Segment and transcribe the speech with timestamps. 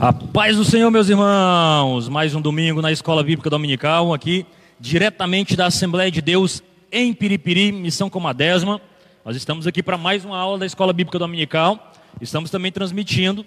[0.00, 2.08] A paz do Senhor, meus irmãos.
[2.08, 4.46] Mais um domingo na Escola Bíblica Dominical, aqui
[4.78, 8.80] diretamente da Assembleia de Deus em Piripiri, Missão Comadésima.
[9.24, 11.92] Nós estamos aqui para mais uma aula da Escola Bíblica Dominical.
[12.20, 13.44] Estamos também transmitindo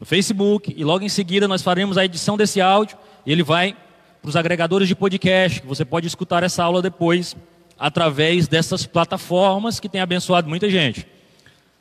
[0.00, 2.96] no Facebook e logo em seguida nós faremos a edição desse áudio
[3.26, 3.76] e ele vai
[4.22, 7.36] para os agregadores de podcast, que você pode escutar essa aula depois
[7.78, 11.06] através dessas plataformas que têm abençoado muita gente.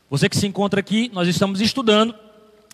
[0.10, 2.14] Você que se encontra aqui, nós estamos estudando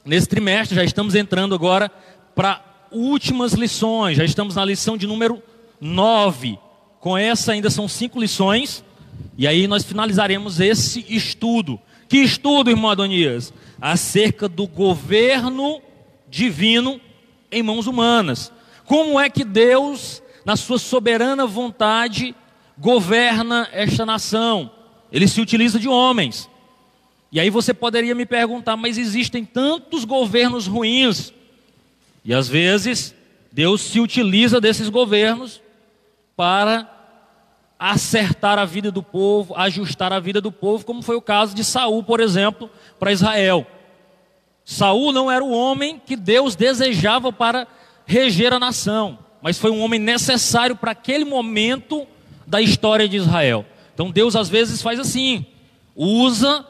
[0.08, 1.92] nesse trimestre, já estamos entrando agora
[2.34, 5.44] para últimas lições, já estamos na lição de número
[5.82, 6.58] 9.
[7.00, 8.84] Com essa ainda são cinco lições,
[9.38, 11.80] e aí nós finalizaremos esse estudo.
[12.08, 13.54] Que estudo, irmão Adonias?
[13.82, 15.82] Acerca do governo
[16.30, 17.02] divino
[17.52, 18.52] em mãos humanas.
[18.86, 22.34] Como é que Deus, na sua soberana vontade,
[22.78, 24.72] governa esta nação?
[25.12, 26.50] Ele se utiliza de homens.
[27.32, 31.34] E aí você poderia me perguntar, mas existem tantos governos ruins.
[32.24, 33.14] E às vezes
[33.52, 35.62] Deus se utiliza desses governos
[36.36, 36.94] para
[37.80, 41.64] acertar a vida do povo, ajustar a vida do povo, como foi o caso de
[41.64, 43.68] Saul, por exemplo, para Israel.
[44.66, 47.68] Saul não era o homem que Deus desejava para
[48.06, 52.08] reger a nação, mas foi um homem necessário para aquele momento
[52.46, 53.66] da história de Israel.
[53.94, 55.46] Então Deus às vezes faz assim,
[55.96, 56.66] usa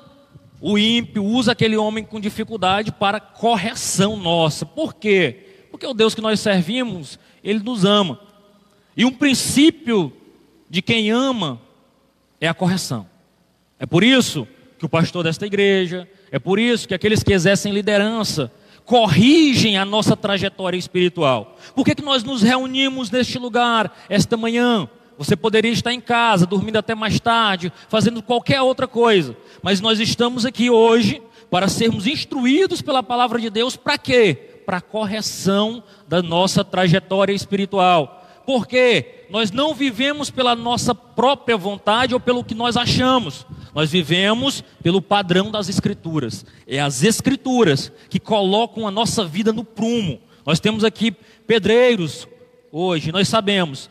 [0.60, 4.66] o ímpio usa aquele homem com dificuldade para correção nossa.
[4.66, 5.68] Por quê?
[5.70, 8.20] Porque o Deus que nós servimos, ele nos ama.
[8.96, 10.12] E um princípio
[10.70, 11.62] de quem ama
[12.42, 13.08] é a correção.
[13.80, 14.48] É por isso
[14.80, 18.52] que o pastor desta igreja, é por isso que aqueles que exercem liderança
[18.86, 21.58] corrigem a nossa trajetória espiritual.
[21.76, 24.90] Por que, que nós nos reunimos neste lugar esta manhã?
[25.18, 29.36] Você poderia estar em casa, dormindo até mais tarde, fazendo qualquer outra coisa.
[29.62, 34.62] Mas nós estamos aqui hoje para sermos instruídos pela palavra de Deus para quê?
[34.66, 38.26] Para a correção da nossa trajetória espiritual.
[38.46, 43.46] Porque nós não vivemos pela nossa própria vontade ou pelo que nós achamos.
[43.74, 46.46] Nós vivemos pelo padrão das Escrituras.
[46.66, 50.22] É as Escrituras que colocam a nossa vida no prumo.
[50.46, 51.12] Nós temos aqui
[51.46, 52.28] pedreiros
[52.72, 53.90] hoje, nós sabemos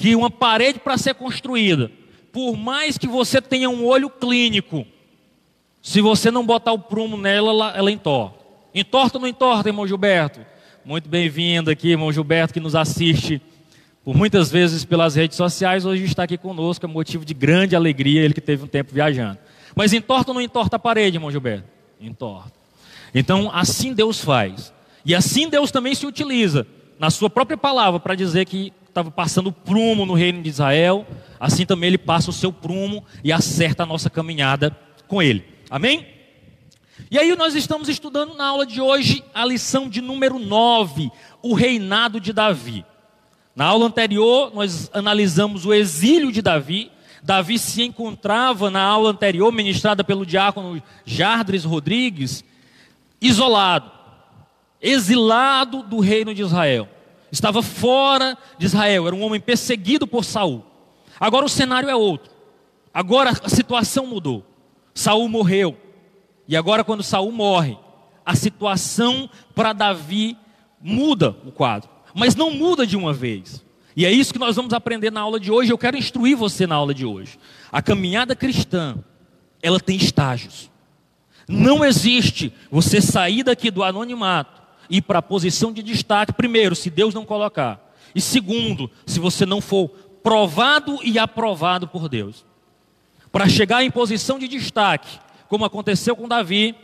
[0.00, 1.92] que uma parede para ser construída,
[2.32, 4.86] por mais que você tenha um olho clínico,
[5.82, 8.38] se você não botar o prumo nela, ela, ela entorta.
[8.74, 10.40] Entorta ou não entorta, irmão Gilberto?
[10.86, 13.42] Muito bem-vindo aqui, irmão Gilberto, que nos assiste
[14.02, 18.22] por muitas vezes pelas redes sociais, hoje está aqui conosco, é motivo de grande alegria,
[18.22, 19.36] ele que teve um tempo viajando.
[19.76, 21.68] Mas entorta ou não entorta a parede, irmão Gilberto?
[22.00, 22.54] Entorta.
[23.14, 24.72] Então, assim Deus faz.
[25.04, 26.66] E assim Deus também se utiliza,
[26.98, 31.06] na sua própria palavra, para dizer que estava passando prumo no reino de Israel,
[31.38, 34.76] assim também ele passa o seu prumo e acerta a nossa caminhada
[35.08, 35.44] com ele.
[35.70, 36.06] Amém?
[37.10, 41.10] E aí nós estamos estudando na aula de hoje a lição de número 9,
[41.42, 42.84] o reinado de Davi.
[43.54, 46.90] Na aula anterior nós analisamos o exílio de Davi.
[47.22, 52.44] Davi se encontrava na aula anterior, ministrada pelo diácono Jardres Rodrigues,
[53.20, 53.90] isolado,
[54.80, 56.88] exilado do reino de Israel
[57.30, 60.64] estava fora de Israel, era um homem perseguido por Saul.
[61.18, 62.30] Agora o cenário é outro.
[62.92, 64.44] Agora a situação mudou.
[64.94, 65.76] Saul morreu.
[66.48, 67.78] E agora quando Saul morre,
[68.24, 70.36] a situação para Davi
[70.80, 73.64] muda o quadro, mas não muda de uma vez.
[73.96, 75.72] E é isso que nós vamos aprender na aula de hoje.
[75.72, 77.38] Eu quero instruir você na aula de hoje.
[77.70, 78.96] A caminhada cristã,
[79.62, 80.70] ela tem estágios.
[81.46, 84.59] Não existe você sair daqui do anonimato
[84.90, 87.94] ir para a posição de destaque, primeiro, se Deus não colocar.
[88.14, 89.88] E segundo, se você não for
[90.22, 92.44] provado e aprovado por Deus.
[93.32, 95.18] Para chegar em posição de destaque,
[95.48, 96.74] como aconteceu com Davi,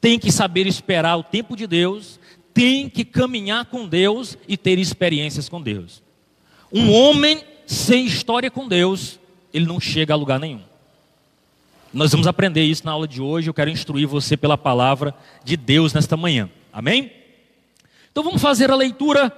[0.00, 2.20] tem que saber esperar o tempo de Deus,
[2.52, 6.02] tem que caminhar com Deus e ter experiências com Deus.
[6.72, 9.18] Um homem sem história com Deus,
[9.52, 10.62] ele não chega a lugar nenhum.
[11.92, 13.48] Nós vamos aprender isso na aula de hoje.
[13.48, 16.50] Eu quero instruir você pela palavra de Deus nesta manhã.
[16.72, 17.10] Amém?
[18.16, 19.30] Então vamos fazer a leitura,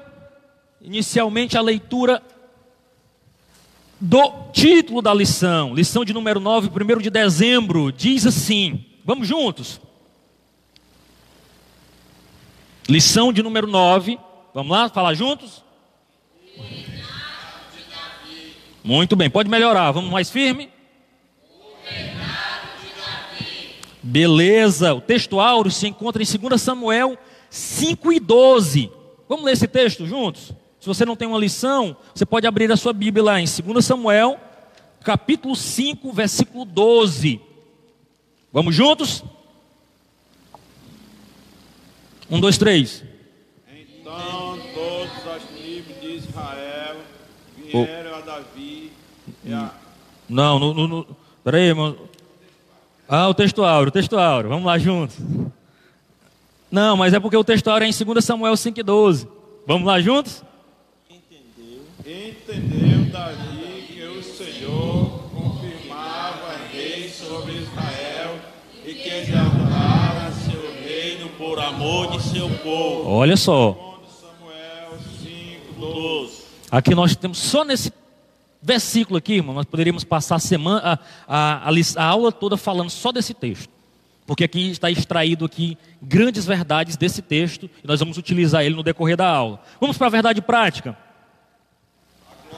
[0.81, 2.23] inicialmente a leitura
[3.99, 9.81] do título da lição, lição de número 9, 1 de dezembro, diz assim: vamos juntos?
[12.89, 14.17] Lição de número 9,
[14.55, 15.65] vamos lá falar juntos?
[18.85, 20.71] Muito bem, pode melhorar, vamos mais firme?
[24.01, 27.19] Beleza, o texto áureo se encontra em 2 Samuel
[27.51, 28.91] 5 e 12.
[29.29, 30.53] Vamos ler esse texto juntos?
[30.81, 33.85] Se você não tem uma lição, você pode abrir a sua Bíblia lá em 2
[33.85, 34.39] Samuel,
[35.03, 37.41] capítulo 5, versículo 12.
[38.53, 39.25] Vamos juntos?
[42.31, 43.03] Um, dois, três.
[43.71, 46.97] Então todas as tribos de Israel
[47.57, 48.93] vieram a Davi
[49.45, 49.73] e a
[50.29, 51.17] Não, no, no, no...
[51.43, 51.97] peraí, irmão.
[53.09, 54.51] Ah, o texto áureo, o texto áureo.
[54.51, 55.17] Vamos lá juntos.
[56.71, 59.27] Não, mas é porque o texto é em 2 Samuel 5,12.
[59.67, 60.43] Vamos lá juntos?
[62.01, 68.39] Entendeu Davi que o Senhor confirmava rei sobre Israel
[68.85, 73.11] e que exaltava seu reino por amor de seu povo.
[73.11, 73.73] Olha só.
[73.75, 76.43] Segundo Samuel 5, 12.
[76.71, 77.93] Aqui nós temos só nesse
[78.63, 83.13] versículo aqui, irmão, nós poderíamos passar a semana, a, a, a aula toda falando só
[83.13, 83.78] desse texto.
[84.29, 88.83] Porque aqui está extraído aqui grandes verdades desse texto e nós vamos utilizar ele no
[88.83, 89.59] decorrer da aula.
[89.81, 90.95] Vamos para a verdade prática.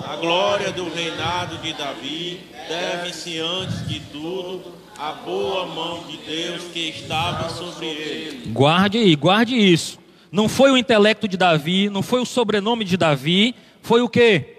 [0.05, 6.65] A glória do reinado de Davi deve-se antes de tudo à boa mão de Deus
[6.73, 8.51] que estava sobre ele.
[8.51, 10.01] Guarde aí, guarde isso.
[10.33, 14.57] Não foi o intelecto de Davi, não foi o sobrenome de Davi, foi o que?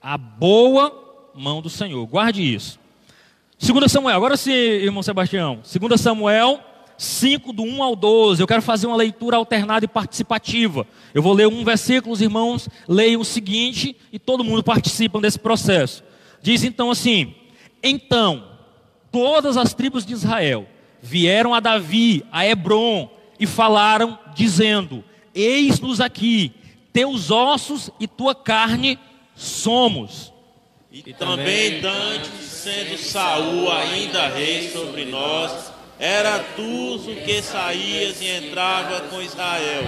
[0.00, 2.06] A boa mão do Senhor.
[2.06, 2.79] Guarde isso.
[3.62, 5.60] 2 Samuel, agora sim, irmão Sebastião.
[5.62, 6.60] 2 Samuel
[6.96, 8.42] 5, do 1 ao 12.
[8.42, 10.86] Eu quero fazer uma leitura alternada e participativa.
[11.12, 15.38] Eu vou ler um versículo, os irmãos leiam o seguinte e todo mundo participa desse
[15.38, 16.02] processo.
[16.40, 17.34] Diz então assim:
[17.82, 18.44] Então,
[19.12, 20.66] todas as tribos de Israel
[21.02, 25.04] vieram a Davi, a Hebron, e falaram, dizendo:
[25.34, 26.50] Eis-nos aqui,
[26.94, 28.98] teus ossos e tua carne
[29.34, 30.32] somos.
[30.92, 35.70] E também dantes, sendo Saul ainda rei sobre nós,
[36.00, 39.84] era tu o que saías e entrava com Israel.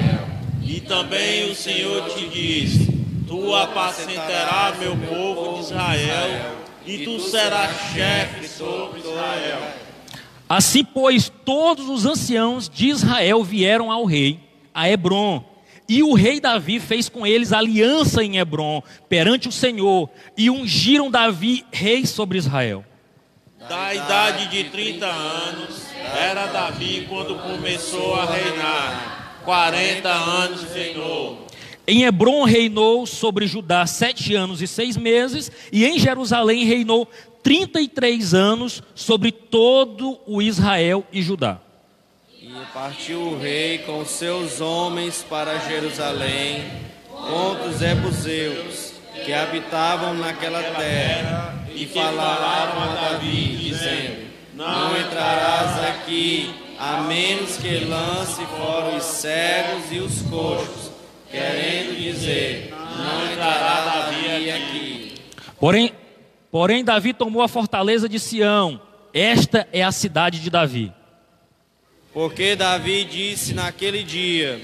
[0.62, 6.56] E também o Senhor te disse: Tu apacentarás meu povo de Israel,
[6.86, 9.58] e tu serás chefe sobre Israel.
[10.48, 14.38] Assim, pois, todos os anciãos de Israel vieram ao rei,
[14.72, 15.51] a Hebron.
[15.88, 21.10] E o rei Davi fez com eles aliança em Hebron, perante o Senhor, e ungiram
[21.10, 22.84] Davi rei sobre Israel.
[23.68, 25.82] Da idade de 30 anos,
[26.16, 29.40] era Davi quando começou a reinar.
[29.44, 31.46] 40 anos reinou.
[31.86, 37.08] Em Hebron reinou sobre Judá sete anos e seis meses, e em Jerusalém reinou
[37.42, 41.60] 33 anos sobre todo o Israel e Judá.
[42.72, 46.70] Partiu o rei com seus homens para Jerusalém
[47.10, 48.94] contra os Ebuseus,
[49.24, 57.84] que habitavam naquela terra, e falaram a Davi, dizendo: Não entrarás aqui, a menos que
[57.84, 60.92] lance fora os cegos e os coxos,
[61.30, 65.14] querendo dizer: Não entrará Davi aqui.
[65.58, 65.92] Porém,
[66.50, 68.80] porém Davi tomou a fortaleza de Sião.
[69.12, 70.92] Esta é a cidade de Davi.
[72.12, 74.60] Porque Davi disse naquele dia: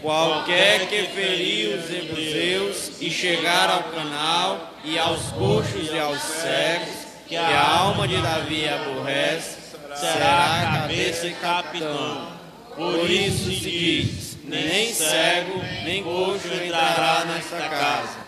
[0.00, 6.94] Qualquer que ferir os hebreus e chegar ao canal e aos coxos e aos cegos,
[7.26, 9.58] que a alma de Davi aborrece,
[9.94, 12.32] será a cabeça e capitão.
[12.74, 18.25] Por isso se diz: Nem cego, nem coxo entrará nesta casa.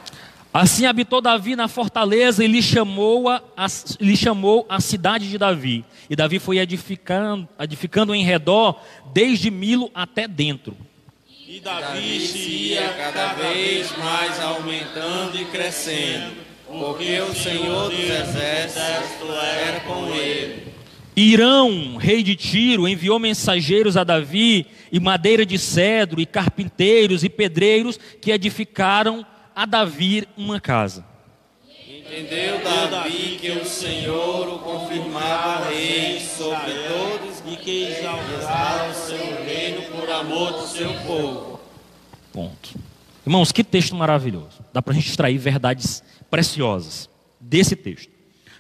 [0.61, 3.67] Assim habitou Davi na fortaleza e lhe chamou a, a-
[4.01, 5.85] lhe chamou a cidade de Davi.
[6.11, 8.81] E Davi foi edificando, edificando em redor,
[9.15, 10.77] desde Milo até dentro.
[11.47, 16.33] E Davi se ia cada vez mais aumentando e crescendo,
[16.67, 19.31] porque o Senhor dos Exércitos
[19.65, 20.67] era com ele.
[21.15, 27.29] Irão, rei de Tiro, enviou mensageiros a Davi, e madeira de cedro, e carpinteiros e
[27.29, 29.25] pedreiros que edificaram
[29.59, 31.05] a Davi uma casa.
[31.89, 39.45] Entendeu Davi que o Senhor o confirmava rei sobre todos e que exaltava o seu
[39.45, 41.61] reino por amor do seu povo.
[42.33, 42.79] Ponto.
[43.27, 44.65] Irmãos, que texto maravilhoso.
[44.73, 47.11] Dá para a gente extrair verdades preciosas
[47.41, 48.13] desse texto.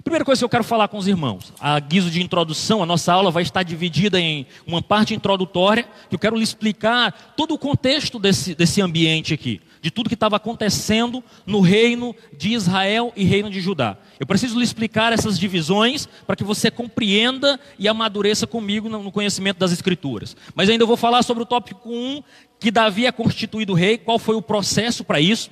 [0.08, 3.12] Primeira coisa que eu quero falar com os irmãos, a guiso de introdução, a nossa
[3.12, 7.58] aula vai estar dividida em uma parte introdutória, que eu quero lhe explicar todo o
[7.58, 13.22] contexto desse, desse ambiente aqui, de tudo que estava acontecendo no reino de Israel e
[13.22, 13.98] reino de Judá.
[14.18, 19.58] Eu preciso lhe explicar essas divisões para que você compreenda e amadureça comigo no conhecimento
[19.58, 20.34] das Escrituras.
[20.54, 22.22] Mas ainda vou falar sobre o tópico 1,
[22.58, 25.50] que Davi é constituído rei, qual foi o processo para isso.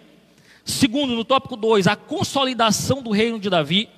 [0.64, 3.90] Segundo, no tópico 2, a consolidação do reino de Davi.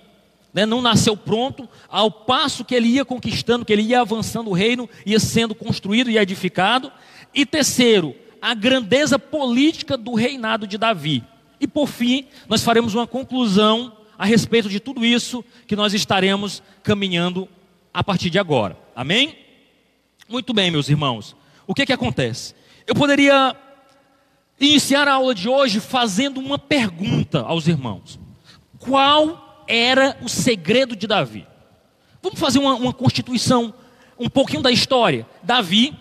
[0.52, 4.55] Né, não nasceu pronto, ao passo que ele ia conquistando, que ele ia avançando, o
[4.55, 6.90] reino ia sendo construído e edificado.
[7.35, 11.23] E terceiro, a grandeza política do reinado de Davi.
[11.61, 16.62] E por fim, nós faremos uma conclusão a respeito de tudo isso que nós estaremos
[16.83, 17.49] caminhando
[17.93, 18.76] a partir de agora.
[18.95, 19.37] Amém?
[20.28, 21.37] Muito bem, meus irmãos.
[21.67, 22.55] O que que acontece?
[22.87, 23.55] Eu poderia
[24.61, 28.19] iniciar a aula de hoje fazendo uma pergunta aos irmãos:
[28.78, 31.47] Qual era o segredo de Davi?
[32.23, 33.73] Vamos fazer uma, uma constituição,
[34.19, 35.27] um pouquinho da história.
[35.43, 35.95] Davi,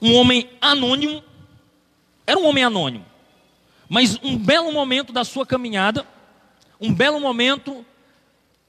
[0.00, 1.22] um homem anônimo,
[2.26, 3.04] era um homem anônimo,
[3.88, 6.06] mas um belo momento da sua caminhada,
[6.80, 7.84] um belo momento,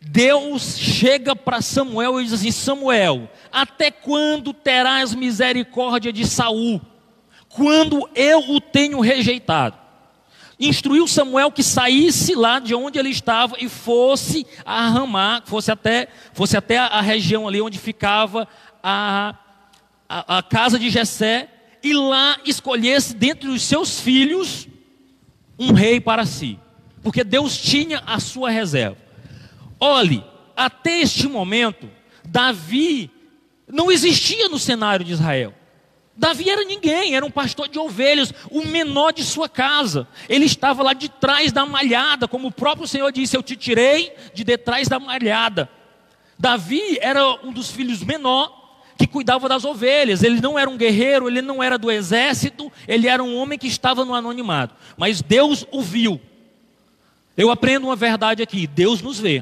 [0.02, 6.82] Deus chega para Samuel e diz assim: Samuel, até quando terás misericórdia de Saul?
[7.50, 9.89] Quando eu o tenho rejeitado?
[10.60, 16.10] Instruiu Samuel que saísse lá de onde ele estava e fosse a Ramá, fosse até,
[16.34, 18.46] fosse até a região ali onde ficava
[18.84, 19.36] a,
[20.10, 21.48] a, a casa de Jessé,
[21.82, 24.68] e lá escolhesse dentre os seus filhos
[25.58, 26.60] um rei para si,
[27.02, 28.98] porque Deus tinha a sua reserva.
[29.80, 30.22] Olhe,
[30.58, 31.90] até este momento,
[32.26, 33.10] Davi
[33.66, 35.54] não existia no cenário de Israel.
[36.20, 40.06] Davi era ninguém, era um pastor de ovelhas, o menor de sua casa.
[40.28, 44.12] Ele estava lá de trás da malhada, como o próprio Senhor disse: Eu te tirei
[44.34, 45.70] de detrás da malhada.
[46.38, 48.54] Davi era um dos filhos menor
[48.98, 50.22] que cuidava das ovelhas.
[50.22, 53.68] Ele não era um guerreiro, ele não era do exército, ele era um homem que
[53.68, 54.76] estava no anonimato.
[54.98, 56.20] Mas Deus o viu.
[57.38, 59.42] Eu aprendo uma verdade aqui: Deus nos vê.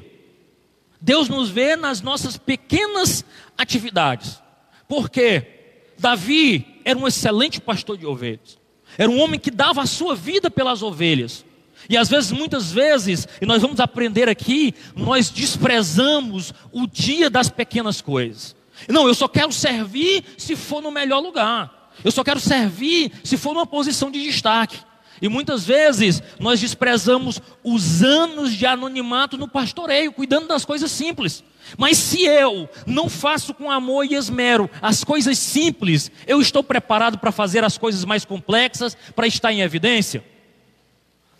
[1.02, 3.26] Deus nos vê nas nossas pequenas
[3.58, 4.40] atividades.
[4.88, 5.57] Por quê?
[6.00, 8.58] Davi era um excelente pastor de ovelhas.
[8.98, 11.46] Era um homem que dava a sua vida pelas ovelhas.
[11.90, 17.50] E às vezes, muitas vezes, e nós vamos aprender aqui, nós desprezamos o dia das
[17.50, 18.56] pequenas coisas.
[18.88, 21.92] Não, eu só quero servir se for no melhor lugar.
[22.04, 24.78] Eu só quero servir se for numa posição de destaque.
[25.22, 31.44] E muitas vezes nós desprezamos os anos de anonimato no pastoreio, cuidando das coisas simples.
[31.76, 37.18] Mas se eu não faço com amor e esmero as coisas simples, eu estou preparado
[37.18, 40.24] para fazer as coisas mais complexas, para estar em evidência?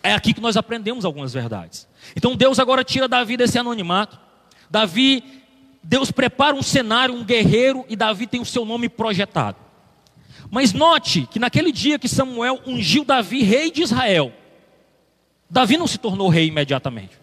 [0.02, 1.88] É aqui que nós aprendemos algumas verdades.
[2.14, 4.18] Então Deus agora tira Davi desse anonimato.
[4.70, 5.22] Davi,
[5.82, 9.56] Deus prepara um cenário, um guerreiro, e Davi tem o seu nome projetado.
[10.50, 14.32] Mas note que naquele dia que Samuel ungiu Davi rei de Israel,
[15.50, 17.18] Davi não se tornou rei imediatamente.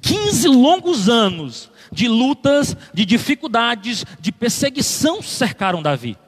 [0.00, 6.18] 15 longos anos de lutas, de dificuldades, de perseguição cercaram Davi.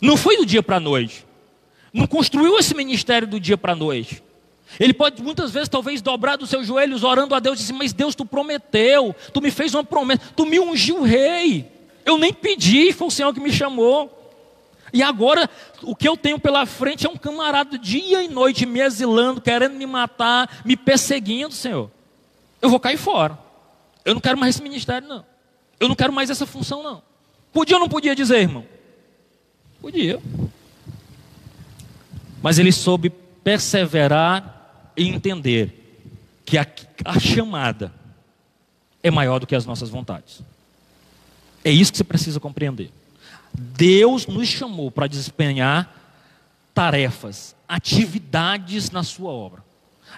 [0.00, 1.26] Não foi do dia para a noite.
[1.92, 4.22] Não construiu esse ministério do dia para a noite.
[4.78, 7.92] Ele pode muitas vezes, talvez, dobrar dos seus joelhos, orando a Deus, e dizer: Mas
[7.92, 11.66] Deus, tu prometeu, tu me fez uma promessa, tu me ungiu rei.
[12.04, 14.16] Eu nem pedi, foi o Senhor que me chamou.
[14.92, 15.48] E agora,
[15.82, 19.74] o que eu tenho pela frente é um camarada dia e noite me exilando, querendo
[19.74, 21.90] me matar, me perseguindo, Senhor.
[22.60, 23.38] Eu vou cair fora.
[24.04, 25.24] Eu não quero mais esse ministério, não.
[25.78, 27.02] Eu não quero mais essa função, não.
[27.52, 28.64] Podia ou não podia dizer, irmão?
[29.80, 30.20] Podia.
[32.42, 36.04] Mas ele soube perseverar e entender
[36.44, 36.66] que a,
[37.04, 37.92] a chamada
[39.02, 40.42] é maior do que as nossas vontades.
[41.64, 42.90] É isso que você precisa compreender.
[43.52, 45.96] Deus nos chamou para desempenhar
[46.72, 49.64] tarefas, atividades na sua obra.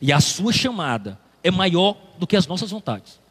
[0.01, 3.22] E a sua chamada é maior do que as nossas vontades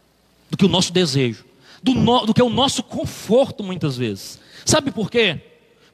[0.52, 1.46] do que o nosso desejo,
[1.82, 4.38] do, no, do que o nosso conforto muitas vezes.
[4.66, 5.40] Sabe por quê?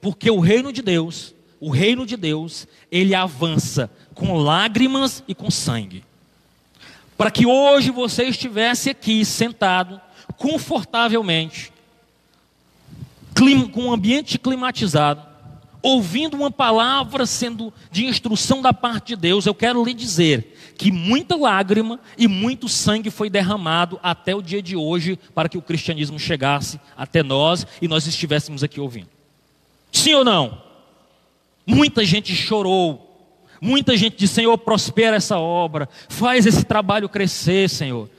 [0.01, 5.51] Porque o reino de Deus, o reino de Deus, ele avança com lágrimas e com
[5.51, 6.03] sangue.
[7.15, 10.01] Para que hoje você estivesse aqui sentado
[10.37, 11.71] confortavelmente,
[13.71, 15.21] com um ambiente climatizado,
[15.87, 20.91] ouvindo uma palavra sendo de instrução da parte de Deus, eu quero lhe dizer que
[20.91, 25.61] muita lágrima e muito sangue foi derramado até o dia de hoje para que o
[25.61, 29.07] cristianismo chegasse até nós e nós estivéssemos aqui ouvindo.
[29.89, 30.61] Sim ou não?
[31.65, 33.05] Muita gente chorou.
[33.61, 38.09] Muita gente disse: Senhor, prospera essa obra, faz esse trabalho crescer, Senhor.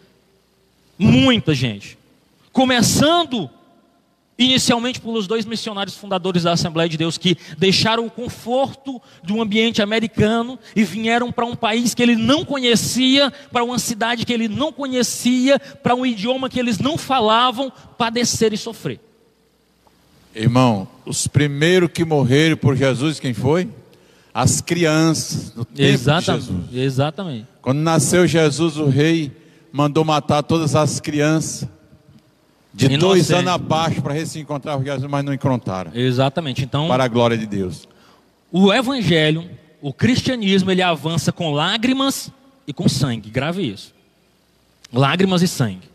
[0.98, 1.98] Muita gente.
[2.50, 3.50] Começando
[4.38, 9.42] Inicialmente pelos dois missionários fundadores da Assembleia de Deus que deixaram o conforto de um
[9.42, 14.32] ambiente americano e vieram para um país que ele não conhecia, para uma cidade que
[14.32, 19.00] ele não conhecia, para um idioma que eles não falavam, padecer e sofrer.
[20.32, 23.68] Irmão, os primeiros que morreram por Jesus, quem foi?
[24.32, 26.74] As crianças no tempo exatamente, de Jesus.
[26.74, 27.46] Exatamente.
[27.60, 29.32] Quando nasceu Jesus, o rei
[29.72, 31.68] mandou matar todas as crianças
[32.78, 33.00] de Inocente.
[33.00, 35.90] dois anos abaixo para se encontrar com Jesus, mas não encontraram.
[35.92, 36.62] Exatamente.
[36.62, 37.88] Então, para a glória de Deus.
[38.52, 39.50] O evangelho,
[39.82, 42.30] o cristianismo, ele avança com lágrimas
[42.68, 43.30] e com sangue.
[43.30, 43.92] Grave isso.
[44.92, 45.88] Lágrimas e sangue.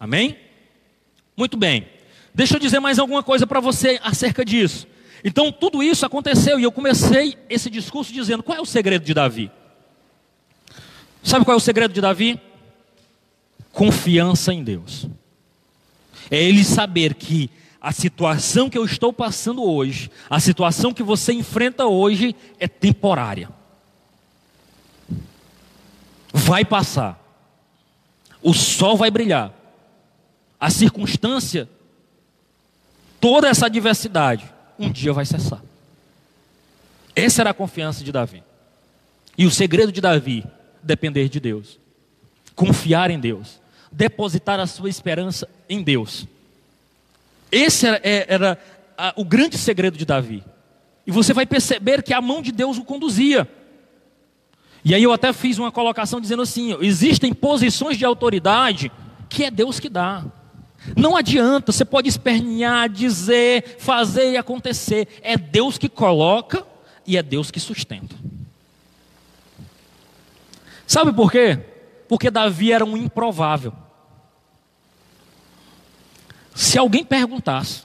[0.00, 0.38] Amém?
[1.36, 1.86] Muito bem.
[2.34, 4.86] Deixa eu dizer mais alguma coisa para você acerca disso.
[5.22, 9.12] Então tudo isso aconteceu e eu comecei esse discurso dizendo: qual é o segredo de
[9.12, 9.50] Davi?
[11.22, 12.40] Sabe qual é o segredo de Davi?
[13.72, 15.06] Confiança em Deus.
[16.30, 17.50] É ele saber que
[17.80, 23.50] a situação que eu estou passando hoje, a situação que você enfrenta hoje é temporária.
[26.32, 27.20] Vai passar.
[28.42, 29.52] O sol vai brilhar.
[30.58, 31.68] A circunstância,
[33.20, 35.62] toda essa adversidade, um dia vai cessar.
[37.14, 38.42] Essa era a confiança de Davi.
[39.36, 40.44] E o segredo de Davi,
[40.82, 41.78] depender de Deus.
[42.54, 43.60] Confiar em Deus.
[43.96, 46.26] Depositar a sua esperança em Deus.
[47.50, 48.58] Esse era, é, era
[48.98, 50.42] a, o grande segredo de Davi.
[51.06, 53.48] E você vai perceber que a mão de Deus o conduzia.
[54.84, 58.90] E aí eu até fiz uma colocação dizendo assim: existem posições de autoridade
[59.28, 60.24] que é Deus que dá.
[60.96, 65.08] Não adianta, você pode espernear, dizer, fazer e acontecer.
[65.22, 66.66] É Deus que coloca
[67.06, 68.14] e é Deus que sustenta.
[70.86, 71.58] Sabe por quê?
[72.06, 73.72] Porque Davi era um improvável.
[76.54, 77.82] Se alguém perguntasse,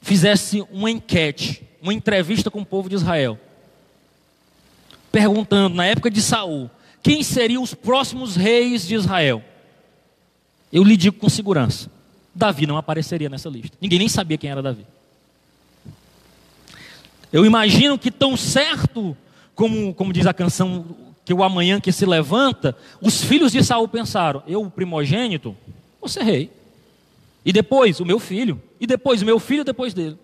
[0.00, 3.38] fizesse uma enquete, uma entrevista com o povo de Israel,
[5.12, 6.70] perguntando na época de Saul,
[7.02, 9.44] quem seriam os próximos reis de Israel?
[10.72, 11.90] Eu lhe digo com segurança,
[12.34, 13.76] Davi não apareceria nessa lista.
[13.80, 14.86] Ninguém nem sabia quem era Davi.
[17.32, 19.16] Eu imagino que tão certo
[19.54, 23.86] como, como diz a canção que o amanhã que se levanta, os filhos de Saul
[23.86, 25.56] pensaram: eu, o primogênito,
[26.06, 26.59] ser rei.
[27.44, 30.18] E depois o meu filho, e depois o meu filho depois dele.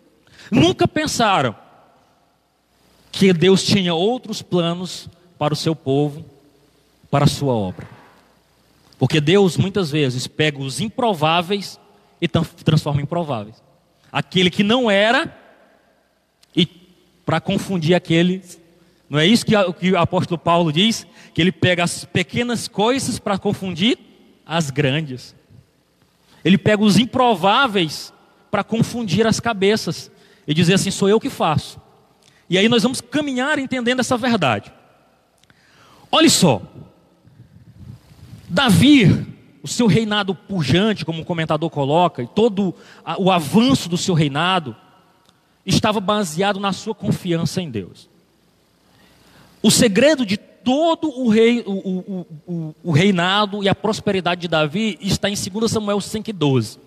[0.50, 1.54] Nunca pensaram
[3.10, 5.08] que Deus tinha outros planos
[5.38, 6.24] para o seu povo,
[7.10, 7.88] para a sua obra.
[8.98, 11.78] Porque Deus muitas vezes pega os improváveis
[12.20, 13.62] e transforma em prováveis.
[14.10, 15.34] Aquele que não era,
[16.54, 16.66] e
[17.24, 18.42] para confundir aquele.
[19.08, 21.06] Não é isso que, que o apóstolo Paulo diz?
[21.34, 23.98] Que ele pega as pequenas coisas para confundir
[24.44, 25.34] as grandes.
[26.46, 28.12] Ele pega os improváveis
[28.52, 30.12] para confundir as cabeças
[30.46, 31.80] e dizer assim: sou eu que faço.
[32.48, 34.72] E aí nós vamos caminhar entendendo essa verdade.
[36.08, 36.62] Olhe só,
[38.48, 39.26] Davi
[39.60, 42.72] o seu reinado pujante, como o comentador coloca, e todo
[43.18, 44.76] o avanço do seu reinado,
[45.66, 48.08] estava baseado na sua confiança em Deus.
[49.60, 54.98] O segredo de todo o, rei, o, o, o, reinado e a prosperidade de Davi
[55.00, 56.78] está em 2 Samuel 5,12.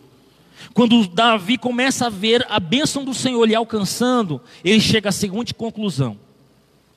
[0.74, 5.54] Quando Davi começa a ver a bênção do Senhor lhe alcançando, ele chega à seguinte
[5.54, 6.20] conclusão.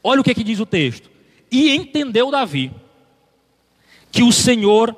[0.03, 1.09] Olha o que, é que diz o texto.
[1.53, 2.73] E entendeu Davi
[4.11, 4.97] que o Senhor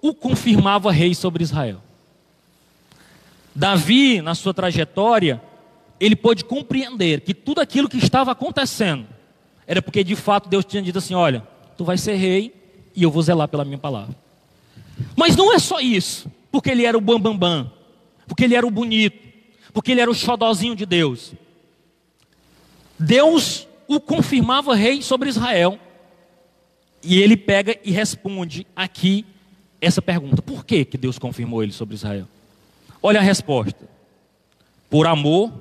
[0.00, 1.82] o confirmava rei sobre Israel.
[3.52, 5.42] Davi, na sua trajetória,
[5.98, 9.18] ele pôde compreender que tudo aquilo que estava acontecendo
[9.70, 12.52] era porque de fato Deus tinha dito assim: olha, tu vais ser rei
[12.92, 14.16] e eu vou zelar pela minha palavra.
[15.14, 17.72] Mas não é só isso, porque ele era o bambambam, bam, bam,
[18.26, 19.16] porque ele era o bonito,
[19.72, 21.34] porque ele era o xodozinho de Deus.
[22.98, 25.78] Deus o confirmava rei sobre Israel.
[27.00, 29.24] E ele pega e responde aqui
[29.80, 32.26] essa pergunta: por que, que Deus confirmou ele sobre Israel?
[33.00, 33.88] Olha a resposta:
[34.90, 35.52] por amor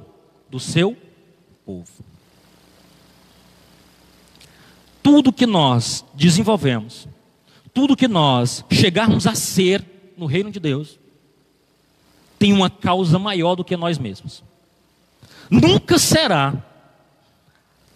[0.50, 0.98] do seu
[1.63, 2.09] povo.
[5.01, 7.07] Tudo que nós desenvolvemos,
[7.73, 9.83] tudo que nós chegarmos a ser
[10.17, 10.99] no reino de Deus,
[12.38, 14.43] tem uma causa maior do que nós mesmos.
[15.49, 16.53] Nunca será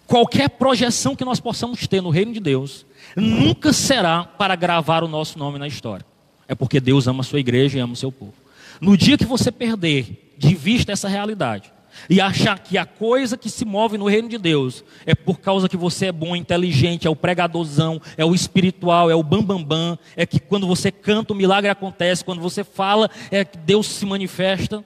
[0.06, 2.84] qualquer projeção que nós possamos ter no reino de Deus,
[3.16, 6.04] nunca será para gravar o nosso nome na história.
[6.46, 8.34] É porque Deus ama a sua igreja e ama o seu povo.
[8.80, 11.73] No dia que você perder de vista essa realidade
[12.08, 15.68] e achar que a coisa que se move no reino de Deus é por causa
[15.68, 19.90] que você é bom, inteligente, é o pregadorzão, é o espiritual, é o bambambam, bam,
[19.94, 23.86] bam, é que quando você canta o milagre acontece, quando você fala é que Deus
[23.86, 24.84] se manifesta,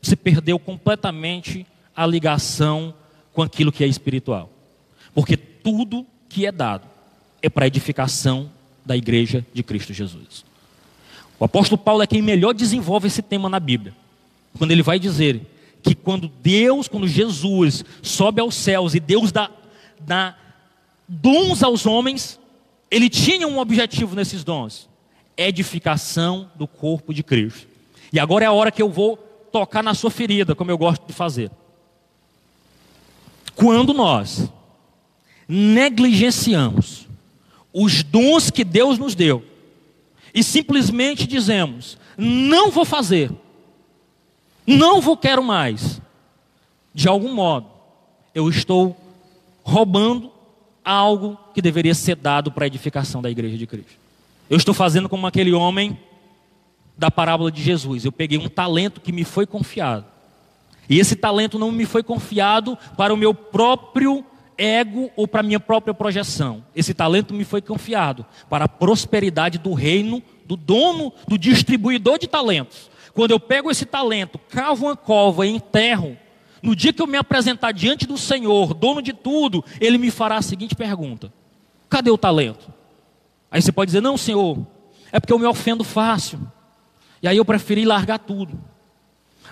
[0.00, 2.94] você perdeu completamente a ligação
[3.32, 4.50] com aquilo que é espiritual.
[5.14, 6.86] Porque tudo que é dado
[7.42, 8.50] é para edificação
[8.84, 10.44] da igreja de Cristo Jesus.
[11.38, 13.94] O apóstolo Paulo é quem melhor desenvolve esse tema na Bíblia.
[14.58, 15.40] Quando ele vai dizer
[15.82, 19.50] que quando Deus, quando Jesus sobe aos céus e Deus dá,
[20.00, 20.36] dá
[21.08, 22.38] dons aos homens,
[22.90, 24.88] ele tinha um objetivo nesses dons:
[25.36, 27.66] edificação do corpo de Cristo.
[28.12, 29.16] E agora é a hora que eu vou
[29.52, 31.50] tocar na sua ferida, como eu gosto de fazer.
[33.54, 34.50] Quando nós
[35.48, 37.06] negligenciamos
[37.72, 39.44] os dons que Deus nos deu,
[40.34, 43.30] e simplesmente dizemos: não vou fazer,
[44.76, 46.00] não vou quero mais,
[46.94, 47.66] de algum modo,
[48.34, 48.96] eu estou
[49.62, 50.30] roubando
[50.84, 53.98] algo que deveria ser dado para a edificação da igreja de Cristo.
[54.48, 55.98] Eu estou fazendo como aquele homem
[56.96, 58.04] da parábola de Jesus.
[58.04, 60.04] Eu peguei um talento que me foi confiado.
[60.88, 64.24] E esse talento não me foi confiado para o meu próprio
[64.58, 66.64] ego ou para a minha própria projeção.
[66.74, 72.26] Esse talento me foi confiado para a prosperidade do reino, do dono, do distribuidor de
[72.26, 72.90] talentos.
[73.20, 76.16] Quando eu pego esse talento, cavo uma cova e enterro,
[76.62, 80.38] no dia que eu me apresentar diante do Senhor, dono de tudo, ele me fará
[80.38, 81.30] a seguinte pergunta:
[81.90, 82.72] Cadê o talento?
[83.50, 84.66] Aí você pode dizer: Não, Senhor,
[85.12, 86.40] é porque eu me ofendo fácil.
[87.22, 88.58] E aí eu preferi largar tudo.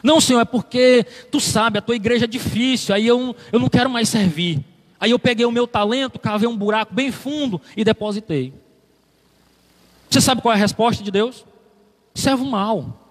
[0.03, 3.69] Não, Senhor, é porque tu sabe, a tua igreja é difícil, aí eu, eu não
[3.69, 4.65] quero mais servir.
[4.99, 8.55] Aí eu peguei o meu talento, cavei um buraco bem fundo e depositei.
[10.09, 11.45] Você sabe qual é a resposta de Deus?
[12.15, 13.05] Servo mal.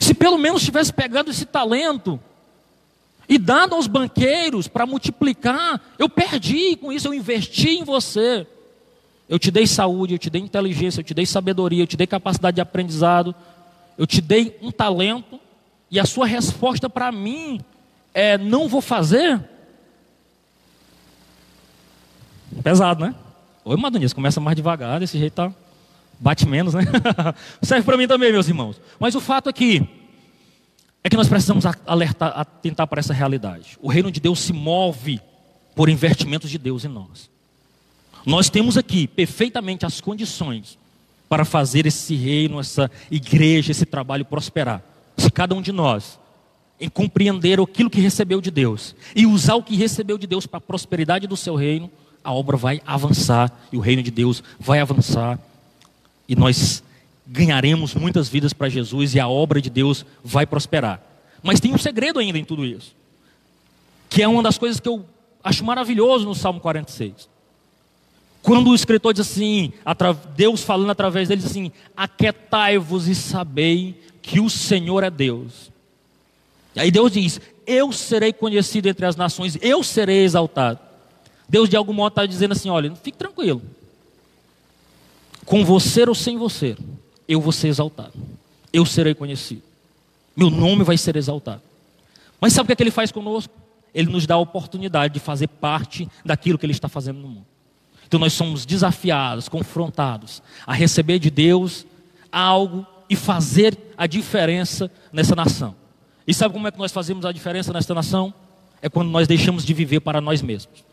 [0.00, 2.18] Se pelo menos tivesse pegado esse talento
[3.28, 8.46] e dado aos banqueiros para multiplicar, eu perdi com isso, eu investi em você.
[9.28, 12.06] Eu te dei saúde, eu te dei inteligência, eu te dei sabedoria, eu te dei
[12.06, 13.34] capacidade de aprendizado,
[13.96, 15.38] eu te dei um talento,
[15.90, 17.60] e a sua resposta para mim
[18.14, 19.38] é: não vou fazer?
[22.64, 23.14] Pesado, né?
[23.64, 25.52] Oi, Madonias, começa mais devagar, desse jeito tá
[26.20, 26.82] bate menos, né?
[27.62, 28.80] Serve para mim também, meus irmãos.
[28.98, 29.88] Mas o fato aqui
[31.02, 33.78] é que nós precisamos alertar, atentar para essa realidade.
[33.80, 35.20] O reino de Deus se move
[35.74, 37.30] por investimentos de Deus em nós.
[38.26, 40.78] Nós temos aqui perfeitamente as condições
[41.26, 44.82] para fazer esse reino, essa igreja, esse trabalho prosperar.
[45.16, 46.18] Se cada um de nós
[46.78, 50.58] em compreender aquilo que recebeu de Deus e usar o que recebeu de Deus para
[50.58, 51.90] a prosperidade do seu reino,
[52.22, 55.38] a obra vai avançar e o reino de Deus vai avançar
[56.30, 56.80] e nós
[57.26, 61.02] ganharemos muitas vidas para Jesus e a obra de Deus vai prosperar.
[61.42, 62.94] Mas tem um segredo ainda em tudo isso,
[64.08, 65.04] que é uma das coisas que eu
[65.42, 67.28] acho maravilhoso no Salmo 46.
[68.42, 69.72] Quando o escritor diz assim,
[70.36, 75.72] Deus falando através dele, diz assim: Aquetai-vos e sabei que o Senhor é Deus.
[76.76, 80.78] E aí Deus diz: Eu serei conhecido entre as nações, eu serei exaltado.
[81.48, 83.60] Deus de algum modo está dizendo assim: Olha, fique tranquilo,
[85.50, 86.76] com você ou sem você,
[87.26, 88.12] eu vou ser exaltado.
[88.72, 89.62] Eu serei conhecido.
[90.36, 91.60] Meu nome vai ser exaltado.
[92.40, 93.52] Mas sabe o que, é que ele faz conosco?
[93.92, 97.46] Ele nos dá a oportunidade de fazer parte daquilo que ele está fazendo no mundo.
[98.06, 101.84] Então nós somos desafiados, confrontados a receber de Deus
[102.30, 105.74] algo e fazer a diferença nessa nação.
[106.28, 108.32] E sabe como é que nós fazemos a diferença nessa nação?
[108.80, 110.84] É quando nós deixamos de viver para nós mesmos.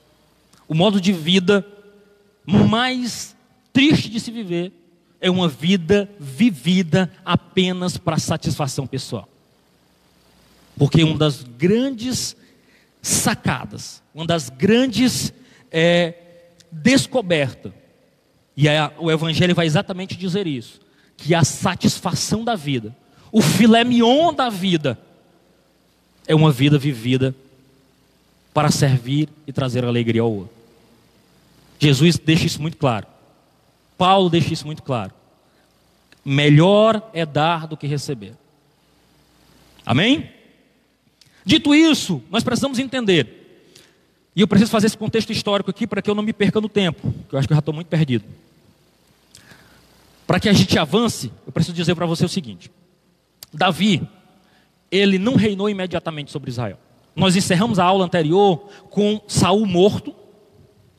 [0.67, 1.63] O modo de vida
[2.43, 3.37] mais
[3.78, 4.74] triste de se viver
[5.22, 9.30] é uma vida vivida apenas para satisfação pessoal.
[10.76, 12.36] Porque uma das grandes
[13.04, 15.32] sacadas, uma das grandes
[15.72, 16.16] é,
[16.72, 17.72] descobertas,
[18.56, 20.80] e a, o Evangelho vai exatamente dizer isso,
[21.16, 22.96] que a satisfação da vida,
[23.32, 24.98] o filé mignon da vida,
[26.28, 27.36] é uma vida vivida
[28.56, 30.56] para servir e trazer alegria ao outro.
[31.78, 33.06] Jesus deixa isso muito claro.
[33.97, 35.13] Paulo deixa isso muito claro.
[36.23, 38.33] Melhor é dar do que receber.
[39.86, 40.29] Amém?
[41.45, 43.38] Dito isso, nós precisamos entender.
[44.36, 46.69] E eu preciso fazer esse contexto histórico aqui para que eu não me perca no
[46.69, 48.25] tempo, que eu acho que eu já estou muito perdido.
[50.27, 52.69] Para que a gente avance, eu preciso dizer para você o seguinte:
[53.53, 54.05] Davi,
[54.91, 56.77] ele não reinou imediatamente sobre Israel.
[57.15, 60.13] Nós encerramos a aula anterior com Saul morto,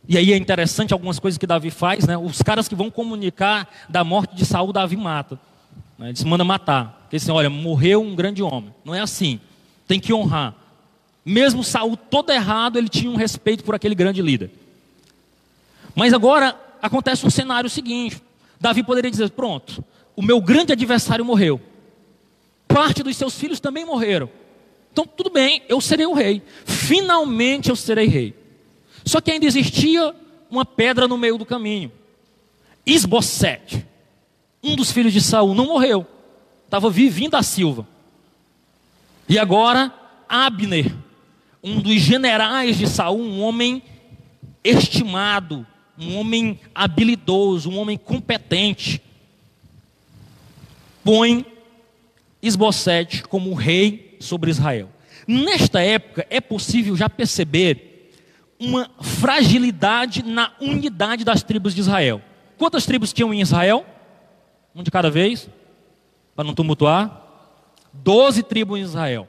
[0.09, 2.17] e aí é interessante algumas coisas que Davi faz, né?
[2.17, 5.39] Os caras que vão comunicar da morte de Saul, Davi mata.
[5.99, 6.09] Né?
[6.09, 7.03] Ele se manda matar.
[7.03, 8.75] Porque assim, olha, morreu um grande homem.
[8.83, 9.39] Não é assim.
[9.87, 10.55] Tem que honrar.
[11.23, 14.51] Mesmo Saul todo errado, ele tinha um respeito por aquele grande líder.
[15.95, 18.23] Mas agora acontece um cenário seguinte.
[18.59, 19.85] Davi poderia dizer: pronto,
[20.17, 21.61] o meu grande adversário morreu.
[22.67, 24.31] Parte dos seus filhos também morreram.
[24.91, 26.43] Então, tudo bem, eu serei o rei.
[26.65, 28.48] Finalmente eu serei rei.
[29.09, 30.15] Só que ainda existia
[30.51, 31.91] uma pedra no meio do caminho.
[32.85, 33.87] Isbosete,
[34.63, 36.07] um dos filhos de Saul, não morreu.
[36.67, 37.89] Estava vivinho da Silva.
[39.27, 39.91] E agora,
[40.29, 40.95] Abner,
[41.65, 43.83] um dos generais de Saul, um homem
[44.63, 45.67] estimado,
[45.99, 49.01] um homem habilidoso, um homem competente,
[51.03, 51.47] põe
[52.43, 54.91] Isbosete como rei sobre Israel.
[55.27, 57.88] Nesta época é possível já perceber
[58.61, 62.21] uma fragilidade na unidade das tribos de Israel.
[62.57, 63.87] Quantas tribos tinham em Israel?
[64.75, 65.49] Um de cada vez,
[66.35, 67.23] para não tumultuar.
[67.93, 69.29] Doze tribos em Israel.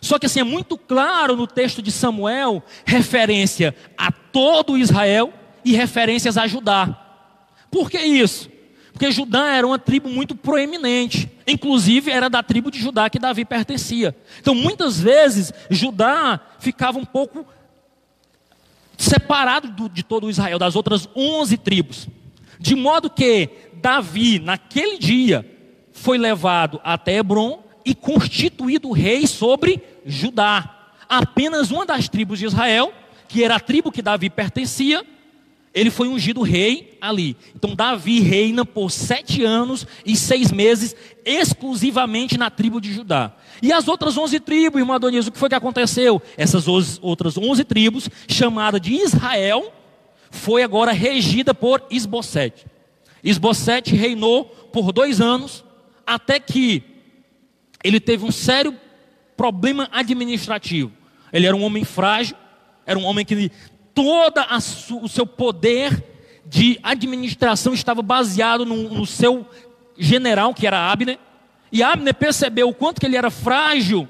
[0.00, 5.32] Só que assim é muito claro no texto de Samuel referência a todo Israel
[5.64, 7.04] e referências a Judá.
[7.70, 8.48] Por que isso?
[8.92, 13.44] Porque Judá era uma tribo muito proeminente, inclusive era da tribo de Judá que Davi
[13.44, 14.16] pertencia.
[14.40, 17.46] Então muitas vezes Judá ficava um pouco
[18.98, 22.08] separado do, de todo Israel, das outras 11 tribos.
[22.58, 25.48] De modo que Davi, naquele dia,
[25.92, 30.90] foi levado até Hebron e constituído rei sobre Judá.
[31.08, 32.92] Apenas uma das tribos de Israel,
[33.28, 35.06] que era a tribo que Davi pertencia,
[35.74, 37.36] ele foi ungido rei ali.
[37.54, 43.34] Então Davi reina por sete anos e seis meses, exclusivamente na tribo de Judá.
[43.62, 46.22] E as outras onze tribos, irmão Adonias, o que foi que aconteceu?
[46.36, 49.72] Essas outras onze tribos, chamada de Israel,
[50.30, 52.66] foi agora regida por Esbocete.
[53.22, 55.64] Esbocete reinou por dois anos,
[56.06, 56.82] até que
[57.82, 58.74] ele teve um sério
[59.36, 60.92] problema administrativo.
[61.32, 62.36] Ele era um homem frágil,
[62.86, 63.50] era um homem que
[63.98, 64.40] todo
[65.02, 66.04] o seu poder
[66.46, 69.44] de administração estava baseado no, no, seu
[69.96, 71.18] general, que era Abner.
[71.72, 74.08] E Abner percebeu o quanto que ele era frágil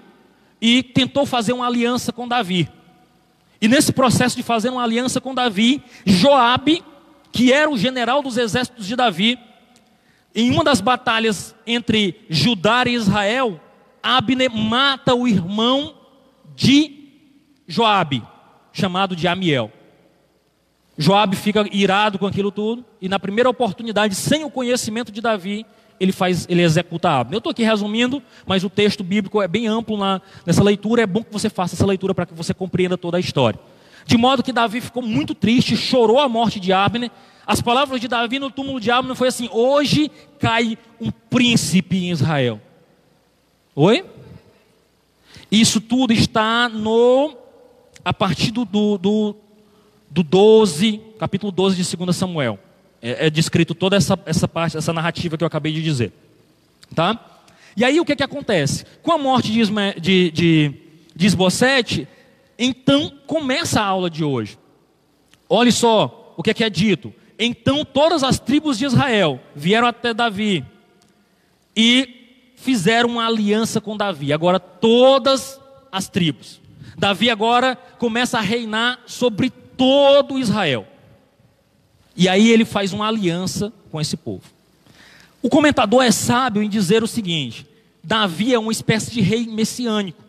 [0.60, 2.68] e tentou fazer uma aliança com Davi.
[3.62, 6.84] E nesse processo de fazer uma aliança com Davi, Joabe,
[7.32, 9.38] que era o general dos exércitos de Davi,
[10.34, 13.58] em uma das batalhas entre Judá e Israel,
[14.02, 15.94] Abner mata o irmão
[16.54, 17.08] de
[17.66, 18.22] Joabe,
[18.70, 19.72] chamado de Amiel.
[20.98, 25.64] Joabe fica irado com aquilo tudo e na primeira oportunidade, sem o conhecimento de Davi,
[26.00, 27.36] ele faz, ele executa Abner.
[27.36, 31.02] Eu estou aqui resumindo, mas o texto bíblico é bem amplo na, nessa leitura.
[31.02, 33.58] É bom que você faça essa leitura para que você compreenda toda a história.
[34.04, 37.10] De modo que Davi ficou muito triste, chorou a morte de Abner.
[37.46, 42.10] As palavras de Davi no túmulo de Abner foi assim: hoje cai um príncipe em
[42.10, 42.60] Israel.
[43.74, 44.04] Oi?
[45.50, 47.36] Isso tudo está no
[48.04, 49.36] a partir do, do, do,
[50.10, 52.58] do 12, capítulo 12 de 2 Samuel.
[53.00, 56.12] É, é, descrito toda essa, essa parte, essa narrativa que eu acabei de dizer.
[56.94, 57.40] Tá?
[57.76, 58.84] E aí o que, que acontece?
[59.02, 60.74] Com a morte de, Isma, de, de,
[61.14, 62.08] de Esbocete,
[62.58, 64.58] então começa a aula de hoje.
[65.48, 67.14] Olhe só o que é, que é dito.
[67.38, 70.64] Então todas as tribos de Israel vieram até Davi
[71.76, 74.32] e fizeram uma aliança com Davi.
[74.32, 75.60] Agora todas
[75.92, 76.60] as tribos.
[76.96, 80.86] Davi agora começa a reinar sobre todo Israel.
[82.14, 84.42] E aí ele faz uma aliança com esse povo.
[85.40, 87.64] O comentador é sábio em dizer o seguinte:
[88.02, 90.22] Davi é uma espécie de rei messiânico.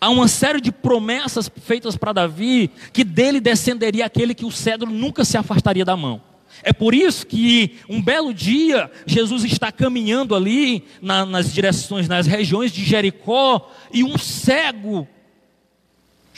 [0.00, 4.90] Há uma série de promessas feitas para Davi que dele descenderia aquele que o cedro
[4.90, 6.22] nunca se afastaria da mão.
[6.62, 12.26] É por isso que um belo dia Jesus está caminhando ali na, nas direções, nas
[12.26, 15.08] regiões de Jericó, e um cego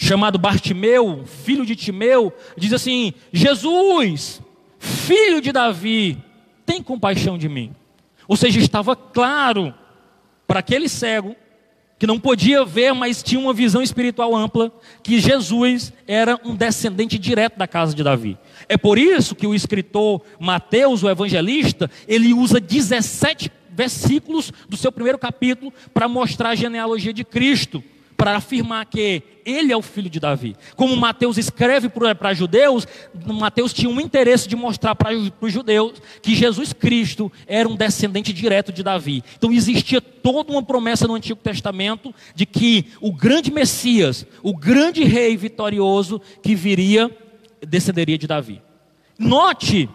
[0.01, 4.41] chamado Bartimeu, filho de Timeu, diz assim: Jesus,
[4.79, 6.17] filho de Davi,
[6.65, 7.75] tem compaixão de mim.
[8.29, 9.75] Ou seja, estava claro
[10.47, 11.35] para aquele cego
[11.99, 17.19] que não podia ver, mas tinha uma visão espiritual ampla, que Jesus era um descendente
[17.19, 18.39] direto da casa de Davi.
[18.69, 24.93] É por isso que o escritor Mateus, o evangelista, ele usa 17 versículos do seu
[24.93, 27.83] primeiro capítulo para mostrar a genealogia de Cristo
[28.19, 30.57] para afirmar que ele é o filho de Davi.
[30.75, 32.85] Como Mateus escreve para judeus,
[33.25, 38.33] Mateus tinha um interesse de mostrar para os judeus que Jesus Cristo era um descendente
[38.33, 39.23] direto de Davi.
[39.37, 45.05] Então existia toda uma promessa no Antigo Testamento de que o grande Messias, o grande
[45.05, 47.09] rei vitorioso que viria,
[47.67, 48.61] descenderia de Davi.
[49.17, 49.89] Note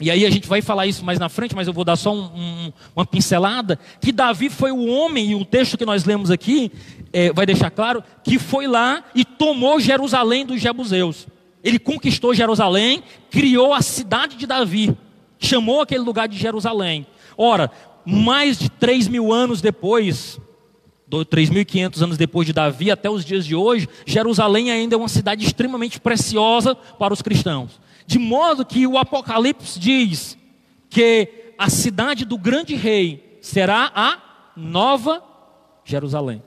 [0.00, 2.14] e aí a gente vai falar isso mais na frente, mas eu vou dar só
[2.14, 6.30] um, um, uma pincelada, que Davi foi o homem, e o texto que nós lemos
[6.30, 6.72] aqui
[7.12, 11.26] é, vai deixar claro, que foi lá e tomou Jerusalém dos Jebuseus.
[11.62, 14.96] Ele conquistou Jerusalém, criou a cidade de Davi,
[15.38, 17.06] chamou aquele lugar de Jerusalém.
[17.36, 17.70] Ora,
[18.06, 20.40] mais de 3 mil anos depois,
[21.10, 25.44] 3.500 anos depois de Davi, até os dias de hoje, Jerusalém ainda é uma cidade
[25.44, 27.78] extremamente preciosa para os cristãos.
[28.06, 30.36] De modo que o Apocalipse diz
[30.88, 34.18] que a cidade do grande rei será a
[34.56, 35.22] nova
[35.84, 36.42] Jerusalém.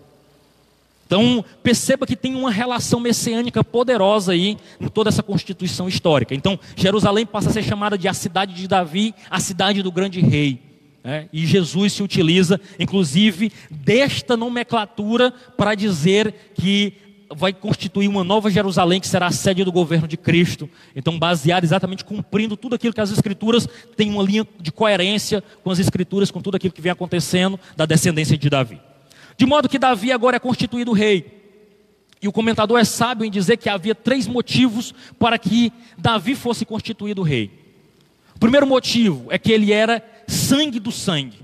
[1.06, 6.34] Então, perceba que tem uma relação messiânica poderosa aí em toda essa constituição histórica.
[6.34, 10.22] Então, Jerusalém passa a ser chamada de a cidade de Davi, a cidade do grande
[10.22, 10.60] rei.
[11.04, 11.28] Né?
[11.32, 16.94] E Jesus se utiliza, inclusive, desta nomenclatura para dizer que
[17.36, 20.70] vai constituir uma nova Jerusalém que será a sede do governo de Cristo.
[20.96, 25.72] Então, baseado exatamente cumprindo tudo aquilo que as Escrituras têm uma linha de coerência com
[25.72, 28.80] as Escrituras, com tudo aquilo que vem acontecendo da descendência de Davi.
[29.38, 31.42] De modo que Davi agora é constituído rei.
[32.22, 36.66] E o comentador é sábio em dizer que havia três motivos para que Davi fosse
[36.66, 37.52] constituído rei.
[38.36, 41.38] O primeiro motivo é que ele era sangue do sangue.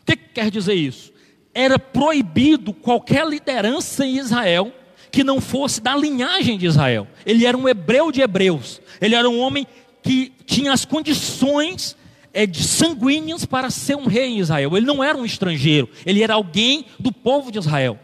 [0.00, 1.12] O que, que quer dizer isso?
[1.52, 4.72] Era proibido qualquer liderança em Israel
[5.10, 7.06] que não fosse da linhagem de Israel.
[7.26, 8.80] Ele era um hebreu de hebreus.
[9.00, 9.66] Ele era um homem
[10.02, 11.96] que tinha as condições
[12.32, 14.76] é, de sanguíneas para ser um rei em Israel.
[14.76, 17.98] Ele não era um estrangeiro, ele era alguém do povo de Israel.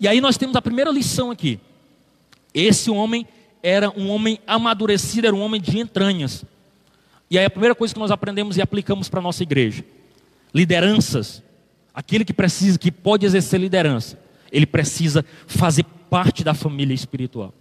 [0.00, 1.58] E aí nós temos a primeira lição aqui.
[2.54, 3.26] Esse homem
[3.62, 6.44] era um homem amadurecido, era um homem de entranhas.
[7.30, 9.84] E aí a primeira coisa que nós aprendemos e aplicamos para a nossa igreja:
[10.54, 11.42] lideranças.
[11.92, 14.16] Aquele que precisa, que pode exercer liderança,
[14.52, 17.52] ele precisa fazer parte da família espiritual.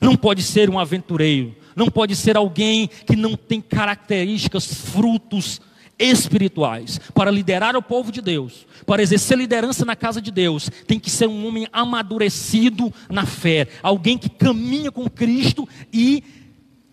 [0.00, 5.60] Não pode ser um aventureiro, não pode ser alguém que não tem características, frutos
[5.98, 7.00] espirituais.
[7.14, 11.10] Para liderar o povo de Deus, para exercer liderança na casa de Deus, tem que
[11.10, 16.22] ser um homem amadurecido na fé, alguém que caminha com Cristo e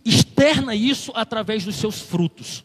[0.06, 2.64] externa isso através dos seus frutos.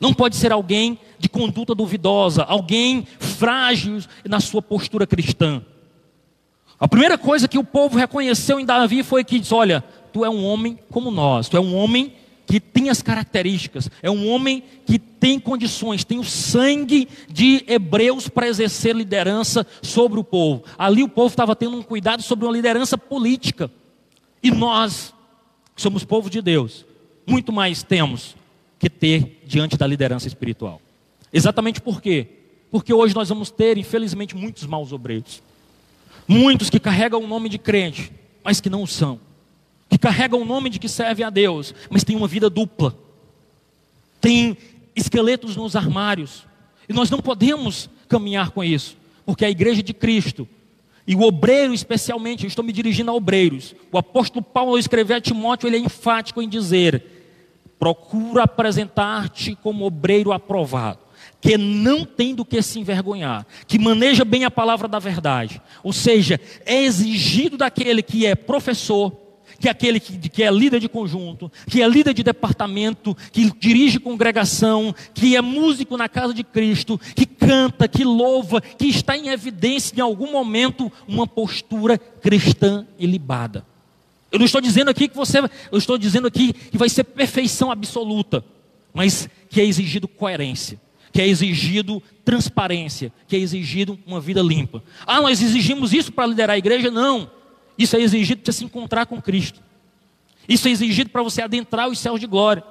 [0.00, 5.62] Não pode ser alguém de conduta duvidosa, alguém frágil na sua postura cristã.
[6.78, 10.30] A primeira coisa que o povo reconheceu em Davi foi que diz: Olha, tu é
[10.30, 12.12] um homem como nós, tu é um homem
[12.46, 18.28] que tem as características, é um homem que tem condições, tem o sangue de hebreus
[18.28, 20.64] para exercer liderança sobre o povo.
[20.76, 23.70] Ali o povo estava tendo um cuidado sobre uma liderança política.
[24.42, 25.14] E nós,
[25.74, 26.84] que somos povo de Deus,
[27.26, 28.36] muito mais temos
[28.78, 30.80] que ter diante da liderança espiritual.
[31.32, 32.26] Exatamente por quê?
[32.70, 35.42] Porque hoje nós vamos ter, infelizmente, muitos maus obreiros.
[36.26, 38.10] Muitos que carregam o nome de crente,
[38.42, 39.20] mas que não o são
[39.94, 42.98] que carregam o nome de que serve a Deus, mas tem uma vida dupla.
[44.20, 44.56] Tem
[44.96, 46.44] esqueletos nos armários.
[46.88, 50.48] E nós não podemos caminhar com isso, porque a igreja de Cristo
[51.06, 53.74] e o obreiro especialmente, eu estou me dirigindo a obreiros.
[53.92, 57.13] O apóstolo Paulo ao escrever a Timóteo, ele é enfático em dizer:
[57.78, 61.00] procura apresentar-te como obreiro aprovado,
[61.40, 65.60] que não tem do que se envergonhar, que maneja bem a palavra da verdade.
[65.82, 69.12] Ou seja, é exigido daquele que é professor,
[69.58, 73.50] que é aquele que, que, é líder de conjunto, que é líder de departamento, que
[73.58, 79.16] dirige congregação, que é músico na casa de Cristo, que canta, que louva, que está
[79.16, 83.64] em evidência em algum momento uma postura cristã ilibada.
[84.34, 85.38] Eu não estou dizendo aqui que você,
[85.70, 88.44] eu estou dizendo aqui que vai ser perfeição absoluta,
[88.92, 90.80] mas que é exigido coerência,
[91.12, 94.82] que é exigido transparência, que é exigido uma vida limpa.
[95.06, 96.90] Ah, nós exigimos isso para liderar a igreja?
[96.90, 97.30] Não.
[97.78, 99.60] Isso é exigido para você se encontrar com Cristo.
[100.48, 102.64] Isso é exigido para você adentrar os céus de glória.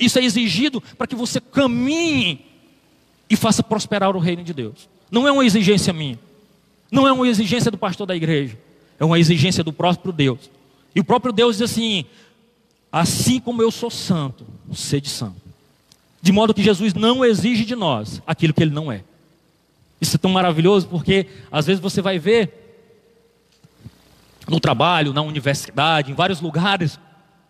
[0.00, 2.44] Isso é exigido para que você caminhe
[3.30, 4.88] e faça prosperar o reino de Deus.
[5.12, 6.18] Não é uma exigência minha.
[6.90, 8.58] Não é uma exigência do pastor da igreja.
[8.98, 10.50] É uma exigência do próprio Deus.
[10.94, 12.04] E o próprio Deus diz assim:
[12.90, 15.42] assim como eu sou santo, sede santo.
[16.22, 19.02] De modo que Jesus não exige de nós aquilo que ele não é.
[20.00, 22.62] Isso é tão maravilhoso porque às vezes você vai ver
[24.48, 26.98] no trabalho, na universidade, em vários lugares,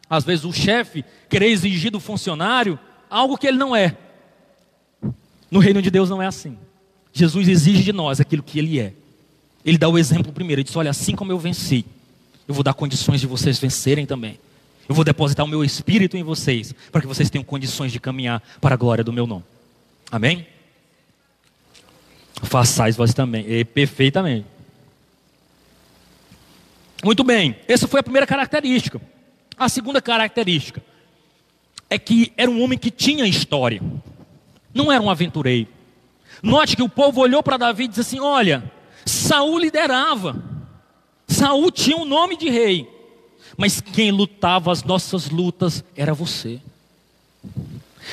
[0.08, 2.78] às vezes o chefe querer exigir do funcionário
[3.10, 3.96] algo que ele não é.
[5.50, 6.58] No reino de Deus não é assim.
[7.12, 8.92] Jesus exige de nós aquilo que ele é.
[9.64, 11.84] Ele dá o exemplo primeiro, ele diz: Olha, assim como eu venci,
[12.46, 14.38] eu vou dar condições de vocês vencerem também.
[14.88, 18.42] Eu vou depositar o meu espírito em vocês, para que vocês tenham condições de caminhar
[18.60, 19.44] para a glória do meu nome.
[20.10, 20.46] Amém?
[22.42, 24.46] Façais vós também, e perfeitamente.
[27.02, 29.00] Muito bem, essa foi a primeira característica.
[29.56, 30.82] A segunda característica
[31.88, 33.80] é que era um homem que tinha história,
[34.72, 35.68] não era um aventureiro.
[36.42, 38.70] Note que o povo olhou para Davi e disse assim: Olha,
[39.06, 40.42] Saul liderava,
[41.44, 42.88] Saul tinha o um nome de rei,
[43.54, 46.58] mas quem lutava as nossas lutas era você.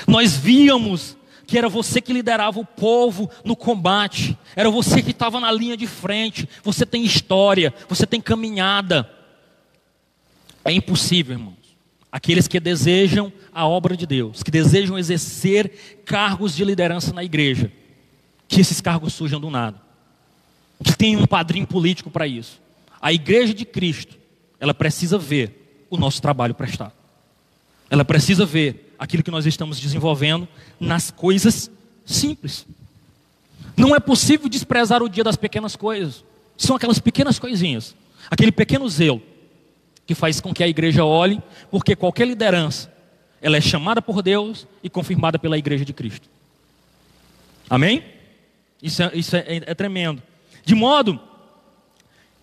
[0.06, 1.16] Nós víamos
[1.48, 5.78] que era você que liderava o povo no combate, era você que estava na linha
[5.78, 6.48] de frente.
[6.62, 9.10] Você tem história, você tem caminhada.
[10.66, 11.56] É impossível, irmãos.
[12.12, 17.72] Aqueles que desejam a obra de Deus, que desejam exercer cargos de liderança na igreja,
[18.50, 19.82] que esses cargos surjam do nada,
[20.84, 22.61] que tem um padrinho político para isso.
[23.02, 24.18] A igreja de Cristo,
[24.60, 26.94] ela precisa ver o nosso trabalho prestado.
[27.90, 30.48] Ela precisa ver aquilo que nós estamos desenvolvendo
[30.80, 31.72] nas coisas
[32.06, 32.66] simples.
[33.76, 36.24] Não é possível desprezar o dia das pequenas coisas.
[36.56, 37.96] São aquelas pequenas coisinhas,
[38.30, 39.22] aquele pequeno zelo
[40.06, 42.92] que faz com que a igreja olhe, porque qualquer liderança,
[43.42, 46.30] ela é chamada por Deus e confirmada pela igreja de Cristo.
[47.70, 48.04] Amém?
[48.82, 50.22] Isso é, isso é, é tremendo.
[50.64, 51.20] De modo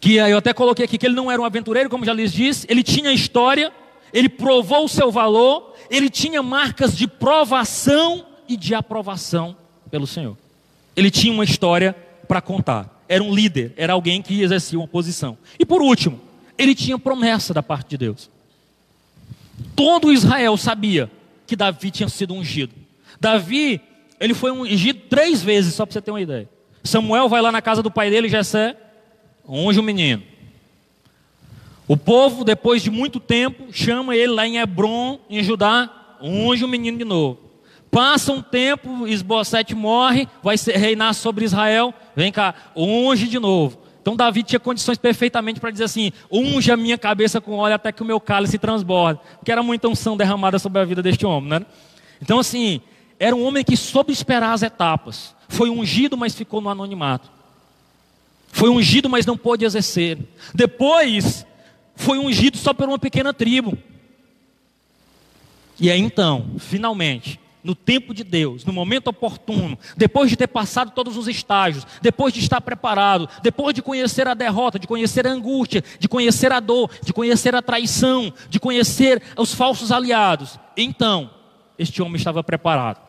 [0.01, 2.67] que eu até coloquei aqui que ele não era um aventureiro, como já lhes disse,
[2.71, 3.73] ele tinha história,
[4.13, 9.57] ele provou o seu valor, ele tinha marcas de provação e de aprovação
[9.91, 10.37] pelo Senhor.
[10.95, 11.95] Ele tinha uma história
[12.27, 13.03] para contar.
[13.09, 15.37] Era um líder, era alguém que exercia uma posição.
[15.59, 16.21] E por último,
[16.57, 18.31] ele tinha promessa da parte de Deus.
[19.75, 21.11] Todo Israel sabia
[21.47, 22.75] que Davi tinha sido ungido.
[23.21, 23.81] Davi,
[24.21, 26.49] ele foi ungido três vezes, só para você ter uma ideia.
[26.85, 28.77] Samuel vai lá na casa do pai dele, Jessé,
[29.49, 30.23] unge o menino.
[31.87, 36.69] O povo, depois de muito tempo, chama ele lá em Hebron, em Judá, unge o
[36.69, 37.39] menino de novo.
[37.91, 43.79] Passa um tempo, Esbocete morre, vai reinar sobre Israel, vem cá, unge de novo.
[44.03, 47.91] Então Davi tinha condições perfeitamente para dizer assim: unge a minha cabeça com óleo até
[47.91, 49.21] que o meu cálice transborde.
[49.39, 51.67] Porque era muita unção derramada sobre a vida deste homem, né?
[52.21, 52.81] Então, assim,
[53.19, 55.35] era um homem que soube esperar as etapas.
[55.49, 57.31] Foi ungido, mas ficou no anonimato.
[58.49, 60.19] Foi ungido, mas não pôde exercer.
[60.55, 61.47] Depois,
[61.95, 63.77] foi ungido só por uma pequena tribo.
[65.79, 70.93] E aí então, finalmente, no tempo de Deus, no momento oportuno, depois de ter passado
[70.93, 75.31] todos os estágios, depois de estar preparado, depois de conhecer a derrota, de conhecer a
[75.31, 81.29] angústia, de conhecer a dor, de conhecer a traição, de conhecer os falsos aliados, então,
[81.77, 83.01] este homem estava preparado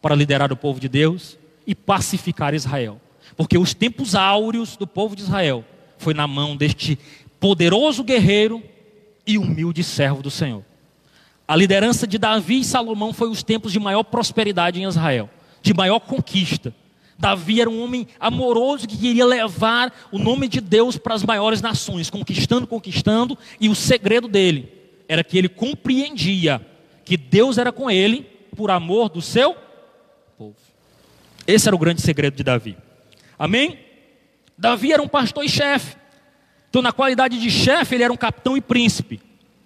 [0.00, 3.00] para liderar o povo de Deus e pacificar Israel.
[3.36, 5.64] Porque os tempos áureos do povo de Israel
[5.98, 6.98] foi na mão deste
[7.40, 8.62] poderoso guerreiro
[9.26, 10.64] e humilde servo do Senhor.
[11.46, 15.28] A liderança de Davi e Salomão foi os tempos de maior prosperidade em Israel,
[15.60, 16.74] de maior conquista.
[17.18, 21.60] Davi era um homem amoroso que queria levar o nome de Deus para as maiores
[21.60, 24.72] nações, conquistando, conquistando, e o segredo dele
[25.08, 26.64] era que ele compreendia
[27.04, 28.22] que Deus era com ele
[28.56, 29.56] por amor do seu
[30.38, 30.56] povo.
[31.46, 32.76] Esse era o grande segredo de Davi.
[33.42, 33.76] Amém?
[34.56, 35.96] Davi era um pastor e chefe.
[36.70, 39.20] Então, na qualidade de chefe, ele era um capitão e príncipe.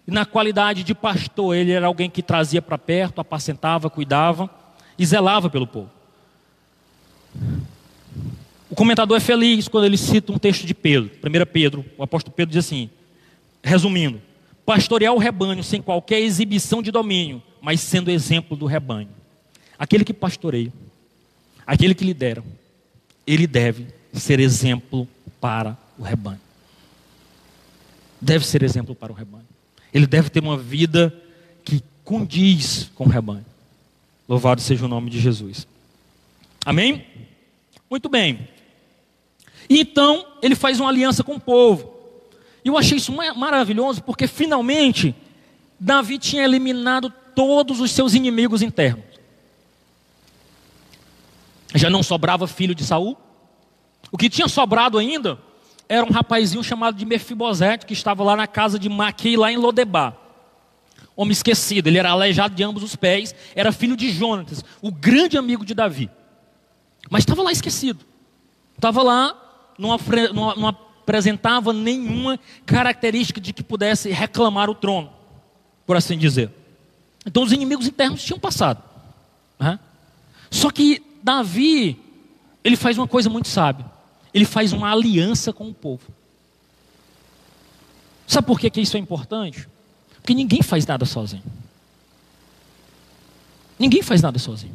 [0.08, 4.48] E na qualidade de pastor, ele era alguém que trazia para perto, apacentava, cuidava
[4.98, 5.90] e zelava pelo povo.
[8.70, 11.10] O comentador é feliz quando ele cita um texto de Pedro.
[11.22, 12.88] 1 Pedro, o apóstolo Pedro diz assim,
[13.62, 14.22] resumindo:
[14.64, 19.10] pastorear o rebanho sem qualquer exibição de domínio, mas sendo exemplo do rebanho.
[19.78, 20.72] Aquele que pastoreia,
[21.66, 22.42] aquele que lidera,
[23.26, 25.08] ele deve ser exemplo
[25.40, 26.40] para o rebanho.
[28.20, 29.46] Deve ser exemplo para o rebanho.
[29.92, 31.12] Ele deve ter uma vida
[31.64, 33.44] que condiz com o rebanho.
[34.28, 35.66] Louvado seja o nome de Jesus.
[36.64, 37.06] Amém?
[37.90, 38.48] Muito bem.
[39.68, 41.94] Então ele faz uma aliança com o povo.
[42.64, 45.14] E eu achei isso maravilhoso porque finalmente
[45.78, 49.05] Davi tinha eliminado todos os seus inimigos internos.
[51.74, 53.16] Já não sobrava filho de Saul.
[54.10, 55.38] O que tinha sobrado ainda
[55.88, 59.56] era um rapazinho chamado de Mefibosete, que estava lá na casa de Maqui, lá em
[59.56, 60.16] Lodebar.
[61.14, 65.38] Homem esquecido, ele era aleijado de ambos os pés, era filho de Jonatas, o grande
[65.38, 66.10] amigo de Davi.
[67.08, 68.04] Mas estava lá esquecido.
[68.74, 69.34] Estava lá,
[69.78, 69.96] não,
[70.34, 75.10] não, não apresentava nenhuma característica de que pudesse reclamar o trono,
[75.86, 76.50] por assim dizer.
[77.24, 78.82] Então os inimigos internos tinham passado.
[79.58, 79.78] Né?
[80.50, 82.00] Só que Davi,
[82.64, 83.96] ele faz uma coisa muito sábia
[84.36, 86.02] ele faz uma aliança com o povo.
[88.26, 89.66] Sabe por que, que isso é importante?
[90.16, 91.42] Porque ninguém faz nada sozinho.
[93.78, 94.74] Ninguém faz nada sozinho.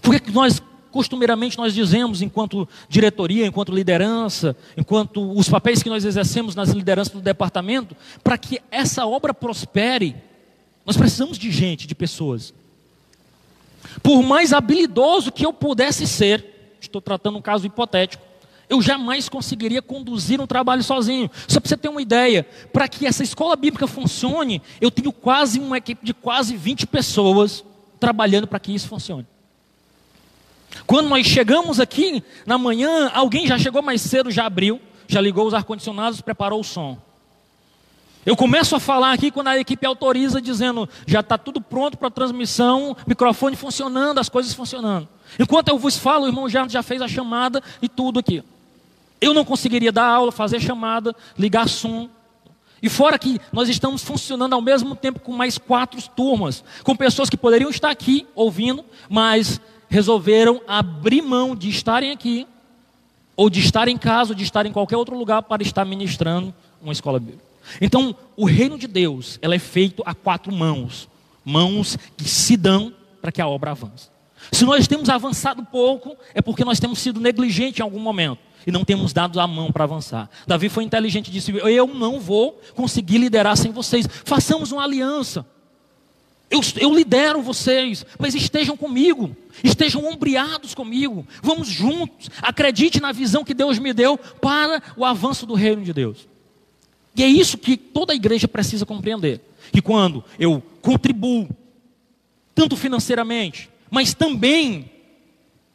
[0.00, 0.62] Porque nós
[0.92, 7.12] costumeiramente nós dizemos, enquanto diretoria, enquanto liderança, enquanto os papéis que nós exercemos nas lideranças
[7.12, 10.14] do departamento, para que essa obra prospere,
[10.86, 12.54] nós precisamos de gente, de pessoas.
[14.02, 18.22] Por mais habilidoso que eu pudesse ser, estou tratando um caso hipotético.
[18.68, 21.30] Eu jamais conseguiria conduzir um trabalho sozinho.
[21.46, 25.58] Só para você ter uma ideia, para que essa escola bíblica funcione, eu tenho quase
[25.58, 27.64] uma equipe de quase 20 pessoas
[27.98, 29.26] trabalhando para que isso funcione.
[30.86, 35.46] Quando nós chegamos aqui na manhã, alguém já chegou mais cedo, já abriu, já ligou
[35.46, 36.98] os ar-condicionados, preparou o som.
[38.28, 42.08] Eu começo a falar aqui quando a equipe autoriza, dizendo já está tudo pronto para
[42.08, 45.08] a transmissão, microfone funcionando, as coisas funcionando.
[45.40, 48.44] Enquanto eu vos falo, o irmão já, já fez a chamada e tudo aqui.
[49.18, 52.06] Eu não conseguiria dar aula, fazer chamada, ligar som.
[52.82, 57.30] E fora que nós estamos funcionando ao mesmo tempo com mais quatro turmas, com pessoas
[57.30, 59.58] que poderiam estar aqui ouvindo, mas
[59.88, 62.46] resolveram abrir mão de estarem aqui,
[63.34, 66.54] ou de estar em casa, ou de estar em qualquer outro lugar para estar ministrando
[66.82, 67.47] uma escola bíblica.
[67.80, 71.08] Então, o reino de Deus, ela é feito a quatro mãos,
[71.44, 74.08] mãos que se dão para que a obra avance.
[74.52, 78.70] Se nós temos avançado pouco, é porque nós temos sido negligentes em algum momento e
[78.70, 80.28] não temos dado a mão para avançar.
[80.46, 84.06] Davi foi inteligente e disse: Eu não vou conseguir liderar sem vocês.
[84.24, 85.46] Façamos uma aliança.
[86.50, 93.44] Eu, eu, lidero vocês, mas estejam comigo, estejam ombreados comigo, vamos juntos, acredite na visão
[93.44, 96.26] que Deus me deu para o avanço do reino de Deus.
[97.18, 99.40] E é isso que toda a igreja precisa compreender:
[99.72, 101.48] que quando eu contribuo,
[102.54, 104.88] tanto financeiramente, mas também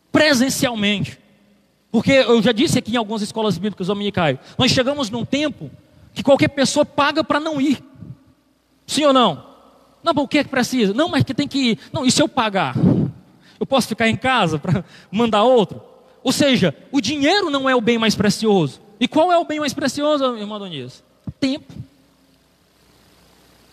[0.10, 1.20] presencialmente,
[1.92, 5.70] porque eu já disse aqui em algumas escolas bíblicas dominicais, nós chegamos num tempo
[6.14, 7.84] que qualquer pessoa paga para não ir.
[8.88, 9.54] Sim ou não?
[10.02, 10.94] Não, mas o que é que precisa?
[10.94, 11.80] Não, mas que tem que ir.
[11.92, 12.76] Não, e se eu pagar?
[13.60, 15.82] Eu posso ficar em casa para mandar outro?
[16.24, 18.80] Ou seja, o dinheiro não é o bem mais precioso.
[18.98, 21.04] E qual é o bem mais precioso, irmão Donias?
[21.44, 21.74] Tempo.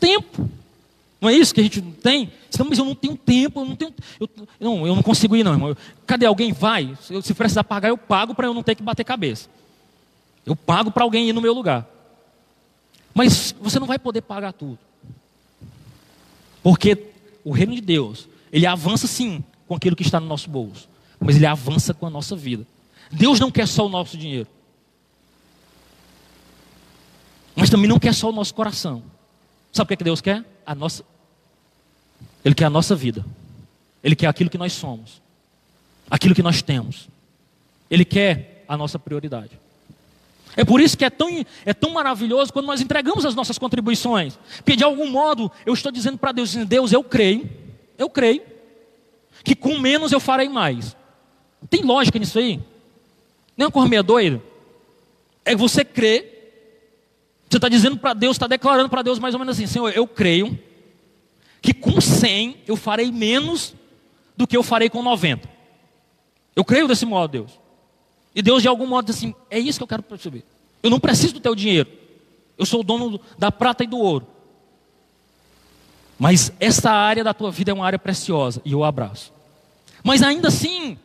[0.01, 0.51] Tempo.
[1.21, 2.33] Não é isso que a gente tem?
[2.59, 3.95] Não, mas eu não tenho tempo, eu não tenho.
[4.19, 5.77] Eu, não, eu não consigo ir, não, irmão.
[6.05, 6.53] Cadê alguém?
[6.53, 6.99] Vai.
[7.01, 9.49] Se, se precisar pagar, eu pago para eu não ter que bater cabeça.
[10.45, 11.87] Eu pago para alguém ir no meu lugar.
[13.15, 14.79] Mas você não vai poder pagar tudo.
[16.65, 17.07] Porque
[17.45, 20.89] o reino de Deus, ele avança sim com aquilo que está no nosso bolso,
[21.21, 22.67] mas ele avança com a nossa vida.
[23.13, 24.49] Deus não quer só o nosso dinheiro,
[27.55, 29.03] mas também não quer só o nosso coração.
[29.73, 30.45] Sabe o que, é que Deus quer?
[30.65, 31.05] A nossa.
[32.45, 33.25] Ele quer a nossa vida.
[34.03, 35.21] Ele quer aquilo que nós somos.
[36.11, 37.09] Aquilo que nós temos.
[37.91, 39.51] Ele quer a nossa prioridade.
[40.57, 44.39] É por isso que é tão, é tão maravilhoso quando nós entregamos as nossas contribuições.
[44.57, 47.49] Porque de algum modo eu estou dizendo para Deus, Deus, eu creio,
[47.97, 48.43] eu creio,
[49.45, 50.97] que com menos eu farei mais.
[51.69, 52.61] Tem lógica nisso aí?
[53.57, 54.43] Nem uma coisa meio doida.
[55.45, 56.40] É você crê
[57.51, 60.07] você está dizendo para Deus, está declarando para Deus mais ou menos assim: Senhor, eu
[60.07, 60.57] creio
[61.61, 63.75] que com 100 eu farei menos
[64.37, 65.49] do que eu farei com 90.
[66.55, 67.59] Eu creio desse modo, Deus.
[68.35, 70.45] E Deus, de algum modo, diz assim: é isso que eu quero perceber.
[70.81, 71.91] Eu não preciso do teu dinheiro.
[72.57, 74.27] Eu sou o dono da prata e do ouro.
[76.17, 79.33] Mas essa área da tua vida é uma área preciosa e eu abraço.
[80.05, 80.99] Mas ainda assim,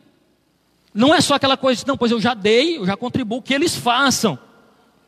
[0.94, 3.74] não é só aquela coisa, não, pois eu já dei, eu já contribuo, que eles
[3.74, 4.38] façam.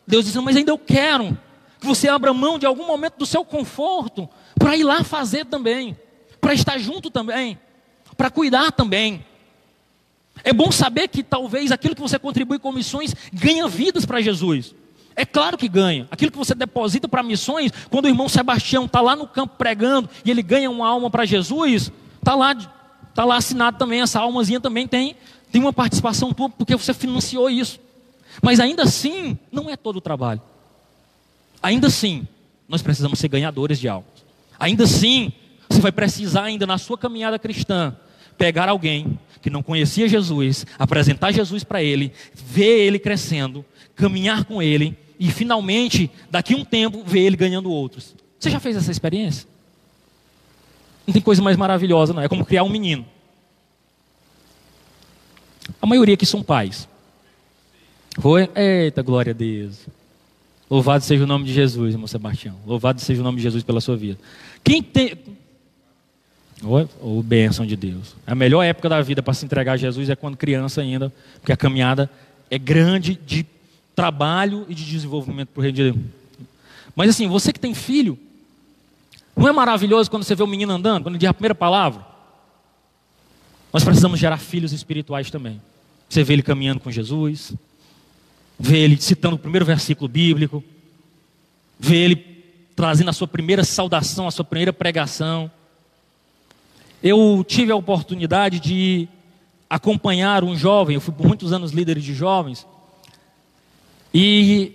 [0.09, 1.39] Deus diz: Mas ainda eu quero
[1.79, 4.29] que você abra mão de algum momento do seu conforto
[4.59, 5.97] para ir lá fazer também,
[6.41, 7.59] para estar junto também,
[8.17, 9.25] para cuidar também.
[10.43, 14.75] É bom saber que talvez aquilo que você contribui com missões ganha vidas para Jesus.
[15.15, 16.09] É claro que ganha.
[16.11, 20.09] Aquilo que você deposita para missões, quando o irmão Sebastião está lá no campo pregando
[20.25, 22.55] e ele ganha uma alma para Jesus, está lá,
[23.15, 25.17] tá lá assinado também, essa almazinha também tem,
[25.51, 27.81] tem uma participação tua, porque você financiou isso.
[28.43, 30.41] Mas ainda assim, não é todo o trabalho.
[31.63, 32.27] Ainda assim,
[32.69, 34.11] nós precisamos ser ganhadores de almas.
[34.59, 35.33] Ainda assim,
[35.69, 37.97] você vai precisar ainda na sua caminhada cristã
[38.37, 43.65] pegar alguém que não conhecia Jesus, apresentar Jesus para ele, ver ele crescendo,
[43.95, 48.15] caminhar com ele e finalmente, daqui a um tempo, ver ele ganhando outros.
[48.39, 49.49] Você já fez essa experiência?
[51.07, 52.23] Não tem coisa mais maravilhosa, não.
[52.23, 53.05] É como criar um menino.
[55.83, 56.89] A maioria aqui são pais.
[58.19, 58.51] Foi?
[58.55, 59.87] Eita, glória a Deus.
[60.69, 62.57] Louvado seja o nome de Jesus, irmão Sebastião.
[62.67, 64.19] Louvado seja o nome de Jesus pela sua vida.
[64.63, 65.17] Quem tem.
[66.63, 68.17] Ou oh, bênção de Deus.
[68.27, 71.53] A melhor época da vida para se entregar a Jesus é quando criança ainda, porque
[71.53, 72.11] a caminhada
[72.51, 73.47] é grande de
[73.95, 75.97] trabalho e de desenvolvimento para o reino de Deus.
[76.97, 78.19] Mas assim, você que tem filho,
[79.37, 82.05] não é maravilhoso quando você vê o menino andando, quando ele diz a primeira palavra?
[83.73, 85.63] Nós precisamos gerar filhos espirituais também.
[86.09, 87.55] Você vê ele caminhando com Jesus,
[88.59, 90.65] vê ele citando o primeiro versículo bíblico,
[91.79, 92.17] vê ele
[92.75, 95.51] trazendo a sua primeira saudação, a sua primeira pregação.
[97.03, 99.09] Eu tive a oportunidade de
[99.71, 102.67] acompanhar um jovem, eu fui por muitos anos líder de jovens,
[104.13, 104.73] e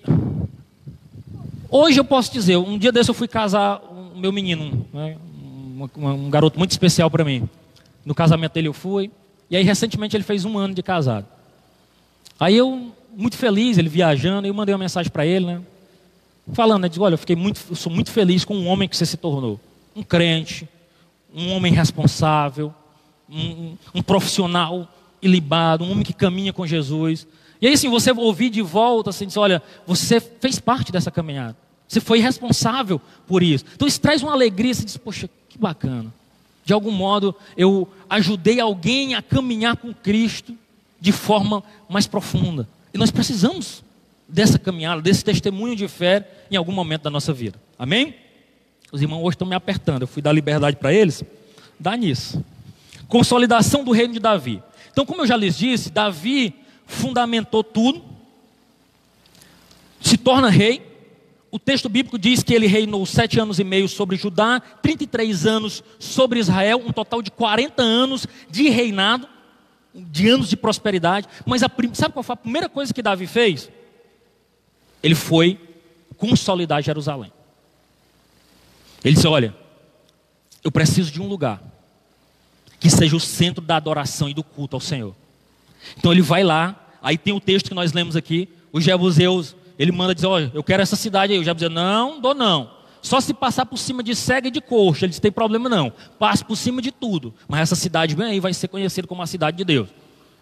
[1.70, 5.18] hoje eu posso dizer, um dia desse eu fui casar o meu menino, né,
[5.98, 7.50] um, um garoto muito especial para mim.
[8.06, 9.10] No casamento dele eu fui,
[9.50, 11.26] e aí recentemente ele fez um ano de casado.
[12.40, 15.62] Aí eu muito feliz, ele viajando, eu mandei uma mensagem para ele, né?
[16.52, 16.90] Falando, né?
[16.90, 19.18] Diz, olha, eu fiquei muito, eu sou muito feliz com o homem que você se
[19.18, 19.60] tornou.
[19.96, 20.68] Um crente,
[21.34, 22.74] um homem responsável,
[23.30, 24.88] um, um profissional
[25.22, 27.26] ilibado, um homem que caminha com Jesus.
[27.62, 31.56] E aí, assim, você ouvir de volta, assim, diz, olha, você fez parte dessa caminhada.
[31.88, 33.66] Você foi responsável por isso.
[33.76, 36.14] Então isso traz uma alegria, você diz, poxa, que bacana.
[36.66, 40.58] De algum modo, eu ajudei alguém a caminhar com Cristo
[41.00, 42.68] de forma mais profunda.
[42.94, 43.84] E nós precisamos
[44.28, 47.60] dessa caminhada, desse testemunho de fé em algum momento da nossa vida.
[47.78, 48.16] Amém?
[48.92, 50.04] Os irmãos hoje estão me apertando.
[50.04, 51.24] Eu fui dar liberdade para eles.
[51.80, 52.44] Dá nisso.
[53.08, 54.62] Consolidação do reino de Davi.
[54.92, 56.54] Então, como eu já lhes disse, Davi
[56.86, 58.04] fundamentou tudo,
[60.00, 60.82] se torna rei.
[61.50, 65.84] O texto bíblico diz que ele reinou sete anos e meio sobre Judá, 33 anos
[65.98, 69.28] sobre Israel, um total de 40 anos de reinado,
[69.94, 71.28] de anos de prosperidade.
[71.46, 73.70] Mas a, sabe qual foi a primeira coisa que Davi fez?
[75.02, 75.60] Ele foi
[76.18, 77.32] consolidar Jerusalém.
[79.04, 79.56] Ele disse: Olha,
[80.64, 81.62] eu preciso de um lugar
[82.80, 85.16] que seja o centro da adoração e do culto ao Senhor.
[85.98, 89.92] Então ele vai lá, aí tem o texto que nós lemos aqui, os Jebuseus, ele
[89.92, 91.40] manda dizer, olha, eu quero essa cidade aí.
[91.40, 92.72] O Jebuseu, não, dou não.
[93.04, 95.92] Só se passar por cima de cega e de coxa, ele disse, tem problema não.
[96.18, 97.34] Passe por cima de tudo.
[97.50, 99.90] Mas essa cidade bem aí vai ser conhecida como a cidade de Deus.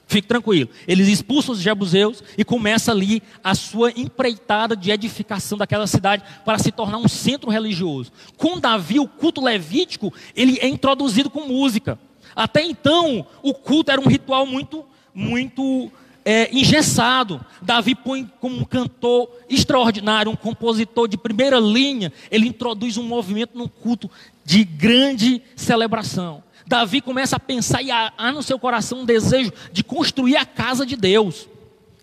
[0.05, 0.69] Fique tranquilo.
[0.87, 6.59] Eles expulsam os jebuseus e começa ali a sua empreitada de edificação daquela cidade para
[6.59, 8.11] se tornar um centro religioso.
[8.37, 11.97] Com Davi, o culto levítico, ele é introduzido com música.
[12.35, 14.85] Até então, o culto era um ritual muito,
[15.15, 15.91] muito
[16.25, 17.43] é, engessado.
[17.61, 22.11] Davi põe como um cantor extraordinário, um compositor de primeira linha.
[22.29, 24.09] Ele introduz um movimento num culto
[24.45, 26.43] de grande celebração.
[26.65, 30.45] Davi começa a pensar e há, há no seu coração um desejo de construir a
[30.45, 31.47] casa de Deus.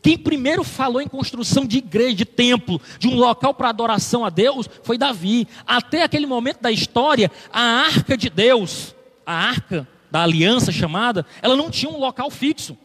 [0.02, 4.30] Quem primeiro falou em construção de igreja, de templo, de um local para adoração a
[4.30, 5.48] Deus, foi Davi.
[5.66, 8.94] Até aquele momento da história, a arca de Deus,
[9.26, 12.76] a arca da aliança chamada, ela não tinha um local fixo.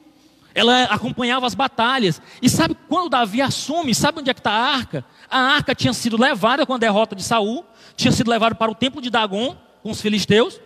[0.55, 2.21] Ela acompanhava as batalhas.
[2.41, 5.05] E sabe quando Davi assume, sabe onde é que está a arca?
[5.29, 8.75] A arca tinha sido levada com a derrota de Saul, tinha sido levada para o
[8.75, 10.59] templo de Dagon com os filisteus.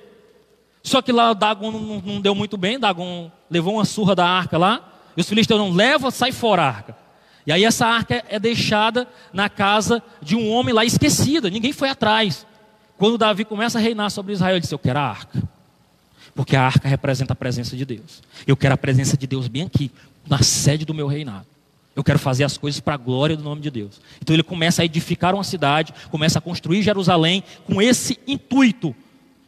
[0.84, 4.58] Só que lá Dagon não, não deu muito bem, Dagon levou uma surra da arca
[4.58, 4.82] lá,
[5.16, 6.98] e os filisteus não leva, sai fora a arca.
[7.46, 11.90] E aí essa arca é deixada na casa de um homem lá esquecida, ninguém foi
[11.90, 12.46] atrás.
[12.98, 15.42] Quando Davi começa a reinar sobre Israel, ele disse: Eu quero a arca.
[16.38, 18.24] Porque a arca representa a presença de Deus.
[18.46, 19.92] Eu quero a presença de Deus bem aqui,
[20.30, 21.48] na sede do meu reinado.
[21.94, 24.00] Eu quero fazer as coisas para a glória do nome de Deus.
[24.22, 28.96] Então ele começa a edificar uma cidade, começa a construir Jerusalém com esse intuito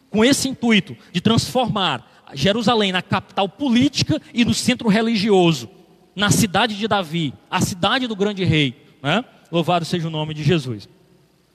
[0.10, 5.70] com esse intuito de transformar Jerusalém na capital política e no centro religioso,
[6.16, 8.76] na cidade de Davi, a cidade do grande rei.
[9.02, 9.24] Né?
[9.52, 10.88] Louvado seja o nome de Jesus.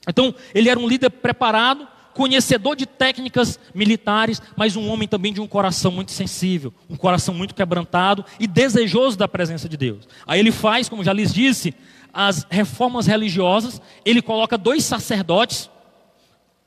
[0.07, 5.41] Então, ele era um líder preparado, conhecedor de técnicas militares, mas um homem também de
[5.41, 10.07] um coração muito sensível, um coração muito quebrantado e desejoso da presença de Deus.
[10.25, 11.75] Aí ele faz, como já lhes disse,
[12.13, 15.69] as reformas religiosas, ele coloca dois sacerdotes,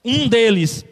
[0.04, 0.84] um deles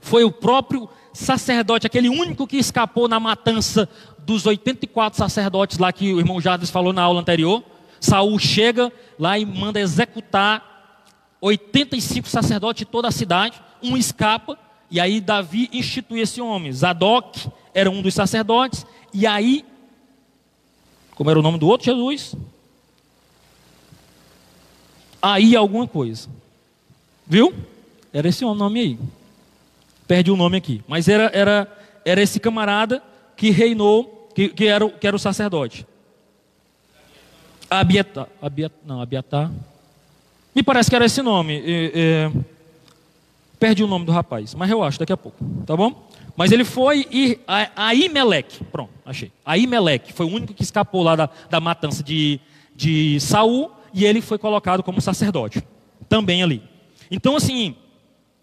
[0.00, 6.14] foi o próprio sacerdote, aquele único que escapou na matança dos 84 sacerdotes lá que
[6.14, 7.62] o irmão Jardim falou na aula anterior.
[8.00, 10.75] Saul chega lá e manda executar
[11.46, 14.58] 85 sacerdotes de toda a cidade, um escapa,
[14.90, 16.72] e aí Davi institui esse homem.
[16.72, 19.64] Zadok era um dos sacerdotes, e aí,
[21.14, 22.34] como era o nome do outro Jesus?
[25.22, 26.28] Aí alguma coisa.
[27.26, 27.54] Viu?
[28.12, 28.98] Era esse nome aí.
[30.06, 30.82] Perdi o nome aqui.
[30.86, 33.02] Mas era, era, era esse camarada
[33.36, 35.86] que reinou, que, que, era, que era o sacerdote.
[37.68, 38.28] Abiatar.
[38.40, 39.50] Abiatar não, Abiatar.
[40.56, 41.62] Me parece que era esse nome.
[41.66, 42.32] É, é,
[43.60, 45.36] perdi o nome do rapaz, mas eu acho daqui a pouco,
[45.66, 46.08] tá bom?
[46.34, 47.38] Mas ele foi e
[47.76, 49.30] Aimeleque, pronto, achei.
[49.44, 52.40] Aimeleque foi o único que escapou lá da, da matança de,
[52.74, 55.62] de Saul e ele foi colocado como sacerdote,
[56.08, 56.62] também ali.
[57.10, 57.76] Então assim,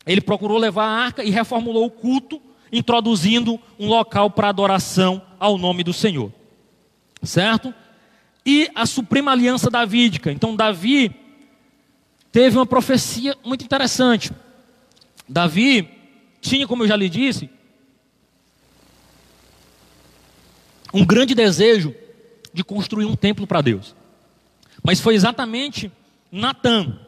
[0.05, 2.39] ele procurou levar a arca e reformulou o culto,
[2.71, 6.31] introduzindo um local para adoração ao nome do Senhor.
[7.23, 7.73] Certo?
[8.45, 10.31] E a suprema aliança davídica.
[10.31, 11.22] Então, Davi
[12.33, 14.31] teve uma profecia muito interessante.
[15.29, 15.87] Davi
[16.41, 17.47] tinha, como eu já lhe disse,
[20.91, 21.93] um grande desejo
[22.51, 23.95] de construir um templo para Deus.
[24.83, 25.91] Mas foi exatamente
[26.31, 26.99] Natan,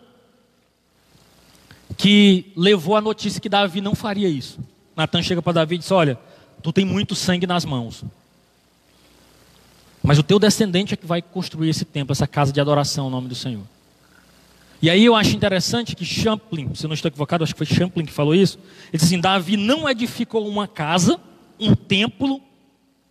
[1.98, 4.60] que levou a notícia que Davi não faria isso.
[4.96, 6.20] Natan chega para Davi e diz: Olha,
[6.62, 8.04] tu tem muito sangue nas mãos.
[10.04, 13.12] Mas o teu descendente é que vai construir esse templo, essa casa de adoração, em
[13.12, 13.64] nome do Senhor.
[14.82, 18.06] E aí eu acho interessante que Champlin, se não estou equivocado, acho que foi Champlin
[18.06, 18.58] que falou isso.
[18.90, 21.20] Ele disse assim: Davi não edificou uma casa,
[21.60, 22.42] um templo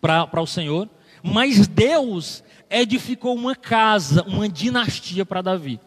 [0.00, 0.88] para o Senhor,
[1.22, 5.80] mas Deus edificou uma casa, uma dinastia para Davi.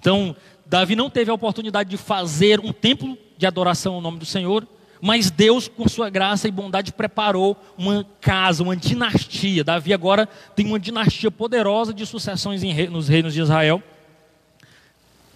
[0.00, 0.34] Então,
[0.66, 4.66] Davi não teve a oportunidade de fazer um templo de adoração ao nome do Senhor,
[5.00, 9.62] mas Deus, com sua graça e bondade, preparou uma casa, uma dinastia.
[9.62, 13.82] Davi agora tem uma dinastia poderosa de sucessões nos reinos de Israel,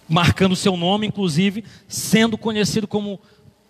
[0.09, 3.19] marcando seu nome, inclusive, sendo conhecido como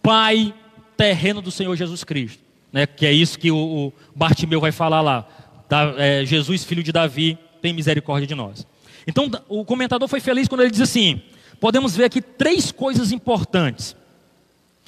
[0.01, 0.53] pai
[0.95, 2.41] terreno do Senhor Jesus Cristo.
[2.71, 5.27] né, que é isso que o, o Bartimeu vai falar lá.
[5.67, 8.65] Da, é, Jesus, filho de Davi, tem misericórdia de nós.
[9.05, 11.21] Então, o comentador foi feliz quando ele diz assim:
[11.59, 13.95] podemos ver aqui três coisas importantes.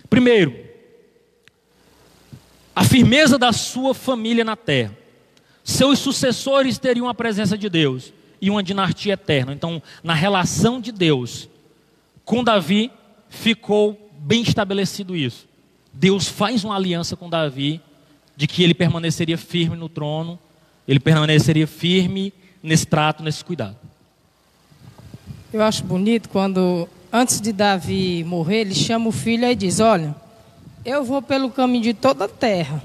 [0.10, 0.56] Primeiro,
[2.76, 4.98] a firmeza da sua família na terra.
[5.64, 8.12] Seus sucessores teriam a presença de Deus
[8.42, 9.54] e uma dinastia eterna.
[9.54, 11.48] Então, na relação de Deus
[12.26, 12.92] com Davi,
[13.30, 15.48] ficou bem estabelecido isso.
[15.94, 17.82] Deus faz uma aliança com Davi
[18.36, 20.40] de que ele permaneceria firme no trono,
[20.88, 22.34] ele permaneceria firme
[22.64, 23.78] nesse trato, nesse cuidado.
[25.54, 30.16] Eu acho bonito quando, antes de Davi morrer, ele chama o filho e diz: Olha,
[30.86, 32.82] eu vou pelo caminho de toda a terra.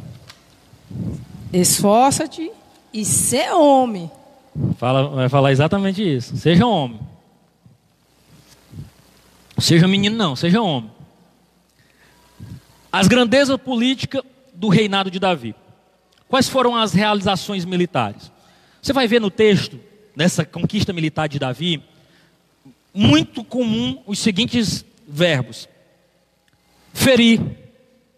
[1.53, 2.51] Esforça-te
[2.93, 4.11] e ser homem.
[4.79, 6.37] Fala, vai falar exatamente isso.
[6.37, 7.01] Seja homem.
[9.59, 10.91] Seja menino, não, seja homem.
[12.93, 14.23] As grandezas políticas
[14.55, 15.55] do reinado de Davi.
[16.29, 18.33] Quais foram as realizações militares?
[18.83, 19.79] Você vai ver no texto,
[20.15, 21.83] nessa conquista militar de Davi,
[22.93, 25.69] muito comum os seguintes verbos:
[26.95, 27.41] ferir,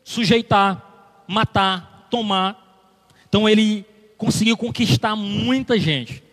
[0.05, 2.87] sujeitar, matar, tomar.
[3.29, 3.85] Então ele
[4.17, 6.28] conseguiu conquistar muita gente.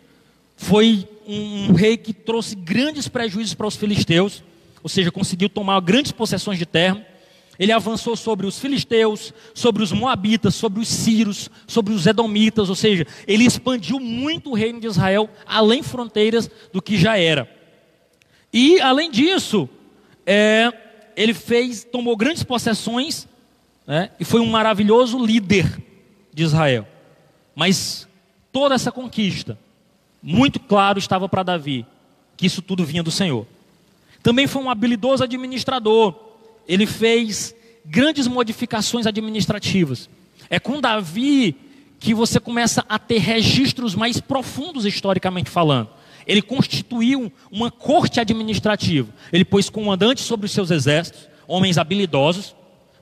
[0.56, 4.42] Foi um, rei que trouxe grandes prejuízos para os filisteus,
[4.82, 7.04] ou seja, conseguiu tomar grandes possessões de terra.
[7.58, 12.74] Ele avançou sobre os filisteus, sobre os moabitas, sobre os sírios, sobre os edomitas, ou
[12.74, 17.48] seja, ele expandiu muito o reino de Israel além fronteiras do que já era.
[18.52, 19.68] E além disso,
[20.24, 20.72] é,
[21.16, 23.26] ele fez, tomou grandes possessões
[23.86, 25.82] né, e foi um maravilhoso líder
[26.32, 26.86] de Israel.
[27.54, 28.06] Mas
[28.52, 29.58] toda essa conquista,
[30.28, 31.86] muito claro estava para Davi
[32.36, 33.46] que isso tudo vinha do Senhor.
[34.24, 36.14] Também foi um habilidoso administrador.
[36.66, 37.54] Ele fez
[37.84, 40.10] grandes modificações administrativas.
[40.50, 41.54] É com Davi
[42.00, 45.90] que você começa a ter registros mais profundos historicamente falando.
[46.26, 49.08] Ele constituiu uma corte administrativa.
[49.32, 52.54] Ele pôs comandantes sobre os seus exércitos, homens habilidosos,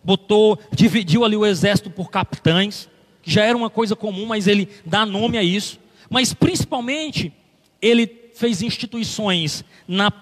[0.05, 2.87] botou, dividiu ali o exército por capitães,
[3.23, 5.79] que já era uma coisa comum, mas ele dá nome a isso.
[6.11, 7.33] Mas principalmente,
[7.81, 10.13] ele fez instituições na,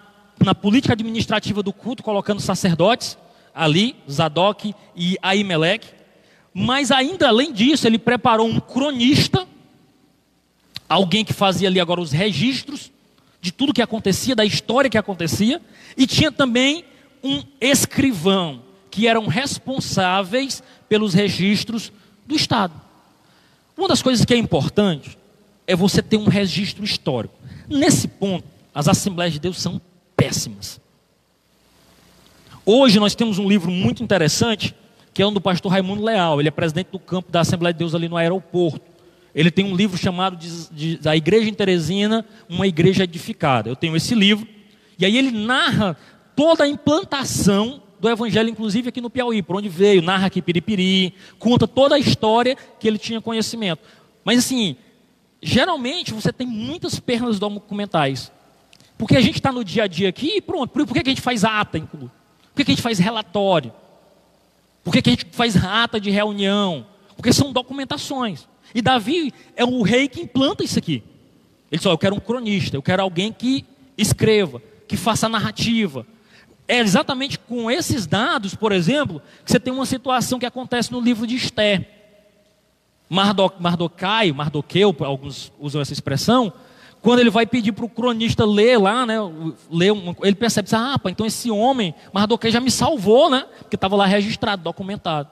[0.45, 3.17] na política administrativa do culto, colocando sacerdotes
[3.55, 5.87] ali, Zadok e Ahimelech.
[6.55, 9.47] Mas ainda além disso, ele preparou um cronista,
[10.89, 12.91] alguém que fazia ali agora os registros
[13.41, 15.61] de tudo que acontecia, da história que acontecia,
[15.97, 16.85] e tinha também
[17.25, 21.91] um escrivão, que eram responsáveis pelos registros
[22.27, 22.75] do Estado.
[23.77, 25.19] Uma das coisas que é importante
[25.67, 27.35] é você ter um registro histórico.
[27.69, 28.45] Nesse ponto,
[28.75, 29.81] as Assembleias de Deus são
[30.17, 30.81] péssimas.
[32.65, 34.75] Hoje nós temos um livro muito interessante,
[35.13, 36.41] que é um do pastor Raimundo Leal.
[36.41, 38.81] Ele é presidente do campo da Assembleia de Deus ali no aeroporto.
[39.35, 43.69] Ele tem um livro chamado de, de, da Igreja em Teresina, uma igreja edificada.
[43.69, 44.47] Eu tenho esse livro.
[44.99, 45.97] E aí ele narra
[46.37, 51.15] toda a implantação do evangelho, inclusive aqui no Piauí, por onde veio, narra aqui Piripiri,
[51.39, 53.81] conta toda a história que ele tinha conhecimento.
[54.25, 54.77] Mas assim,
[55.43, 58.31] geralmente você tem muitas pernas documentais.
[58.97, 60.71] Porque a gente está no dia a dia aqui e pronto.
[60.71, 62.11] Por, que, a gente faz ata em Por
[62.55, 63.73] que, a gente faz relatório?
[64.85, 66.87] Por que, a gente faz ata de reunião?
[67.17, 68.47] Porque são documentações.
[68.75, 71.03] E Davi é o rei que implanta isso aqui.
[71.71, 73.65] Ele disse: Eu quero um cronista, eu quero alguém que
[73.99, 76.07] escreva, que faça narrativa,
[76.69, 81.01] é exatamente com esses dados, por exemplo, que você tem uma situação que acontece no
[81.01, 82.02] livro de Esté.
[83.13, 86.51] Mardoc, Mardocai, Mardoqueu, alguns usam essa expressão,
[87.03, 89.17] quando ele vai pedir para o cronista ler lá, né,
[89.71, 93.77] ler uma, ele percebe, ah, pá, então esse homem, Mardoqueu já me salvou, né, porque
[93.77, 95.29] estava lá registrado, documentado.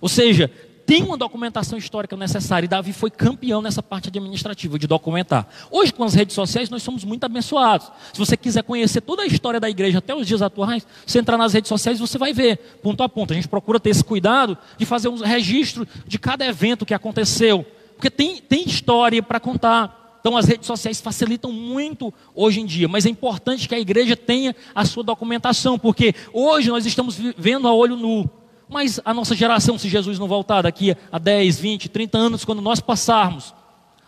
[0.00, 0.52] Ou seja,
[0.90, 2.64] tem uma documentação histórica necessária.
[2.64, 5.46] E Davi foi campeão nessa parte administrativa, de documentar.
[5.70, 7.92] Hoje, com as redes sociais, nós somos muito abençoados.
[8.12, 11.38] Se você quiser conhecer toda a história da igreja até os dias atuais, você entrar
[11.38, 13.32] nas redes sociais você vai ver, ponto a ponto.
[13.32, 17.64] A gente procura ter esse cuidado de fazer um registro de cada evento que aconteceu.
[17.94, 20.18] Porque tem, tem história para contar.
[20.20, 24.16] Então as redes sociais facilitam muito hoje em dia, mas é importante que a igreja
[24.16, 28.28] tenha a sua documentação, porque hoje nós estamos vivendo a olho nu.
[28.70, 32.62] Mas a nossa geração, se Jesus não voltar daqui a 10, 20, 30 anos, quando
[32.62, 33.52] nós passarmos,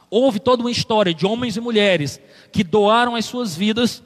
[0.09, 2.21] houve toda uma história de homens e mulheres
[2.53, 4.03] que doaram as suas vidas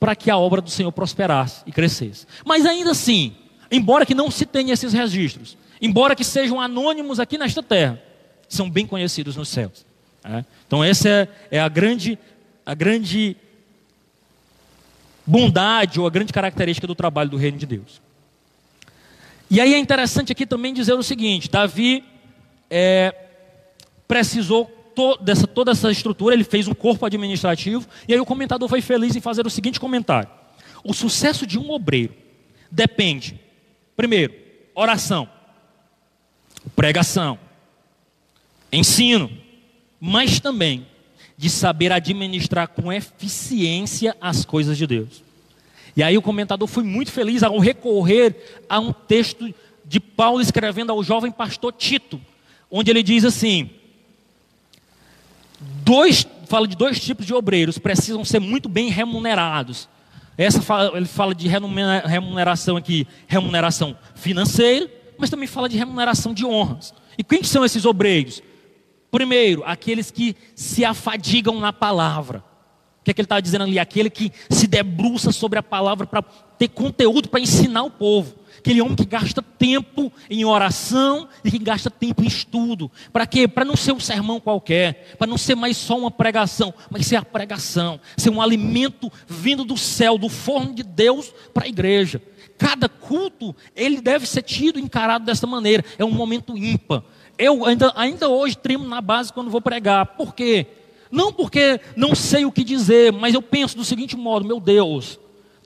[0.00, 2.26] para que a obra do Senhor prosperasse e crescesse.
[2.44, 3.34] Mas ainda assim,
[3.70, 8.02] embora que não se tenha esses registros, embora que sejam anônimos aqui nesta terra,
[8.48, 9.86] são bem conhecidos nos céus.
[10.24, 10.44] É?
[10.66, 12.18] Então essa é, é a grande,
[12.66, 13.36] a grande
[15.24, 18.00] bondade ou a grande característica do trabalho do reino de Deus.
[19.50, 22.04] E aí é interessante aqui também dizer o seguinte: Davi
[22.70, 23.14] é,
[24.06, 28.68] precisou to, dessa, toda essa estrutura, ele fez um corpo administrativo, e aí o comentador
[28.68, 30.28] foi feliz em fazer o seguinte comentário:
[30.84, 32.14] o sucesso de um obreiro
[32.70, 33.40] depende,
[33.96, 34.34] primeiro,
[34.74, 35.28] oração,
[36.76, 37.38] pregação,
[38.72, 39.30] ensino,
[40.00, 40.86] mas também
[41.36, 45.27] de saber administrar com eficiência as coisas de Deus.
[45.98, 49.52] E aí o comentador foi muito feliz ao recorrer a um texto
[49.84, 52.20] de Paulo escrevendo ao jovem pastor Tito,
[52.70, 53.68] onde ele diz assim:
[55.82, 59.88] dois, fala de dois tipos de obreiros precisam ser muito bem remunerados.
[60.36, 64.88] Essa fala, ele fala de remuneração aqui, remuneração financeira,
[65.18, 66.94] mas também fala de remuneração de honras.
[67.18, 68.40] E quem são esses obreiros?
[69.10, 72.44] Primeiro, aqueles que se afadigam na palavra.
[73.08, 73.78] Que, é que ele está dizendo ali?
[73.78, 76.20] Aquele que se debruça sobre a palavra para
[76.58, 78.34] ter conteúdo para ensinar o povo.
[78.58, 82.90] Aquele homem que gasta tempo em oração e que gasta tempo em estudo.
[83.10, 83.48] Para quê?
[83.48, 87.16] Para não ser um sermão qualquer, para não ser mais só uma pregação, mas ser
[87.16, 92.20] a pregação, ser um alimento vindo do céu, do forno de Deus para a igreja.
[92.58, 95.82] Cada culto, ele deve ser tido, encarado dessa maneira.
[95.98, 97.02] É um momento ímpar.
[97.38, 100.04] Eu ainda, ainda hoje tremo na base quando vou pregar.
[100.04, 100.66] Por quê?
[101.10, 105.18] Não porque não sei o que dizer, mas eu penso do seguinte modo: meu Deus,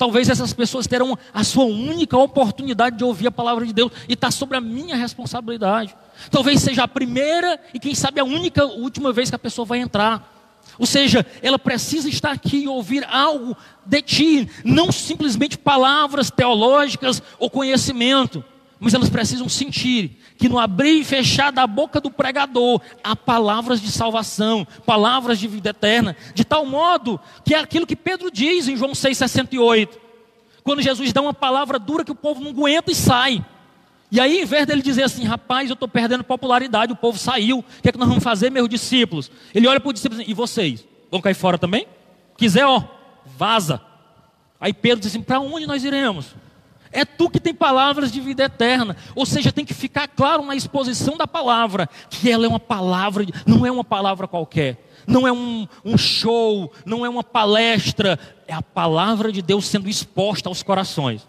[0.03, 4.14] Talvez essas pessoas terão a sua única oportunidade de ouvir a palavra de Deus e
[4.14, 5.95] está sobre a minha responsabilidade.
[6.28, 9.78] Talvez seja a primeira e quem sabe a única, última vez que a pessoa vai
[9.78, 10.28] entrar.
[10.76, 17.22] Ou seja, ela precisa estar aqui e ouvir algo de ti, não simplesmente palavras teológicas
[17.38, 18.45] ou conhecimento,
[18.83, 23.80] mas elas precisam sentir que no abrir e fechar da boca do pregador há palavras
[23.80, 28.66] de salvação, palavras de vida eterna, de tal modo que é aquilo que Pedro diz
[28.66, 29.91] em João 6,68,
[30.64, 33.45] quando Jesus dá uma palavra dura que o povo não aguenta e sai.
[34.11, 37.61] E aí, em vez dele dizer assim, rapaz, eu estou perdendo popularidade, o povo saiu,
[37.61, 39.30] o que é que nós vamos fazer, meus discípulos?
[39.55, 40.85] Ele olha para os discípulos e vocês?
[41.09, 41.87] Vão cair fora também?
[42.37, 42.83] Quiser, ó,
[43.39, 43.80] vaza.
[44.61, 46.35] Aí Pedro diz assim: para onde nós iremos?
[46.93, 48.97] É tu que tem palavras de vida eterna.
[49.16, 53.24] Ou seja, tem que ficar claro na exposição da palavra que ela é uma palavra,
[53.47, 58.53] não é uma palavra qualquer, não é um, um show, não é uma palestra, é
[58.53, 61.26] a palavra de Deus sendo exposta aos corações,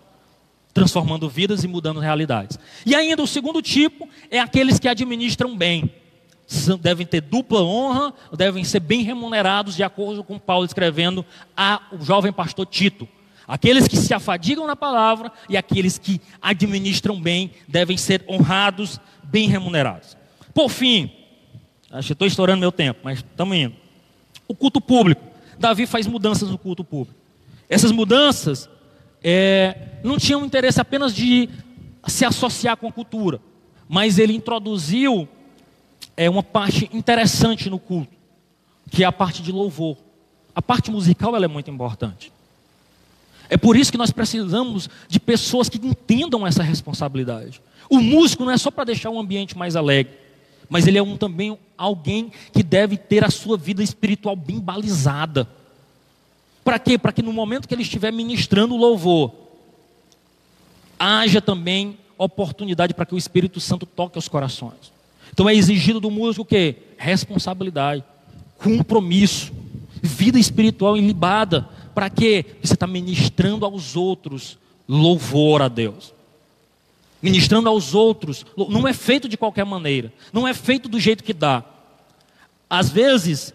[0.73, 2.59] transformando vidas e mudando realidades.
[2.85, 5.89] E ainda o segundo tipo é aqueles que administram bem.
[6.81, 12.33] Devem ter dupla honra, devem ser bem remunerados, de acordo com Paulo escrevendo ao jovem
[12.33, 13.07] pastor Tito.
[13.47, 19.47] Aqueles que se afadigam na palavra e aqueles que administram bem devem ser honrados, bem
[19.47, 20.15] remunerados.
[20.53, 21.11] Por fim,
[21.91, 23.75] acho que estou estourando meu tempo, mas estamos indo.
[24.47, 25.21] O culto público.
[25.59, 27.19] Davi faz mudanças no culto público.
[27.69, 28.69] Essas mudanças
[29.23, 31.49] é, não tinham interesse apenas de
[32.07, 33.39] se associar com a cultura,
[33.87, 35.27] mas ele introduziu
[36.15, 38.11] é, uma parte interessante no culto,
[38.91, 39.97] que é a parte de louvor.
[40.55, 42.31] A parte musical ela é muito importante.
[43.53, 47.61] É por isso que nós precisamos de pessoas que entendam essa responsabilidade.
[47.87, 50.11] O músico não é só para deixar o ambiente mais alegre,
[50.67, 55.47] mas ele é um, também alguém que deve ter a sua vida espiritual bem balizada.
[56.63, 56.97] Para quê?
[56.97, 59.31] Para que no momento que ele estiver ministrando o louvor,
[60.97, 64.91] haja também oportunidade para que o Espírito Santo toque os corações.
[65.31, 66.75] Então é exigido do músico o quê?
[66.97, 68.03] Responsabilidade,
[68.57, 69.53] compromisso,
[70.01, 72.45] vida espiritual ilibada para quê?
[72.61, 76.13] Você está ministrando aos outros louvor a Deus.
[77.21, 81.33] Ministrando aos outros, não é feito de qualquer maneira, não é feito do jeito que
[81.33, 81.63] dá.
[82.69, 83.53] Às vezes,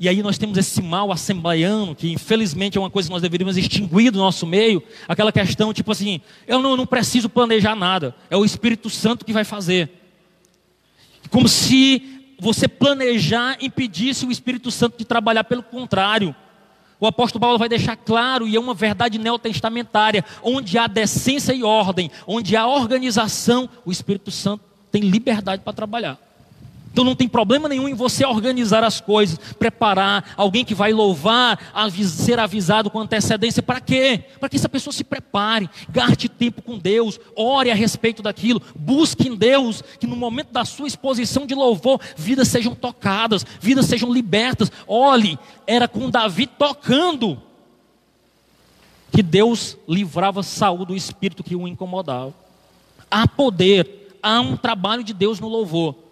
[0.00, 3.56] e aí nós temos esse mal assembleiano, que infelizmente é uma coisa que nós deveríamos
[3.56, 8.36] extinguir do nosso meio, aquela questão tipo assim, eu não, não preciso planejar nada, é
[8.36, 9.90] o Espírito Santo que vai fazer.
[11.30, 16.34] Como se você planejar impedisse o Espírito Santo de trabalhar, pelo contrário.
[17.04, 21.62] O apóstolo Paulo vai deixar claro, e é uma verdade neotestamentária, onde há decência e
[21.62, 26.18] ordem, onde há organização, o Espírito Santo tem liberdade para trabalhar.
[26.94, 31.58] Então não tem problema nenhum em você organizar as coisas, preparar alguém que vai louvar,
[32.04, 33.60] ser avisado com antecedência.
[33.60, 34.22] Para quê?
[34.38, 39.26] Para que essa pessoa se prepare, gaste tempo com Deus, ore a respeito daquilo, busque
[39.26, 44.12] em Deus que no momento da sua exposição de louvor, vidas sejam tocadas, vidas sejam
[44.12, 44.70] libertas.
[44.86, 45.36] Olhe,
[45.66, 47.42] era com Davi tocando
[49.10, 52.32] que Deus livrava Saul do espírito que o incomodava.
[53.10, 56.03] Há poder, há um trabalho de Deus no louvor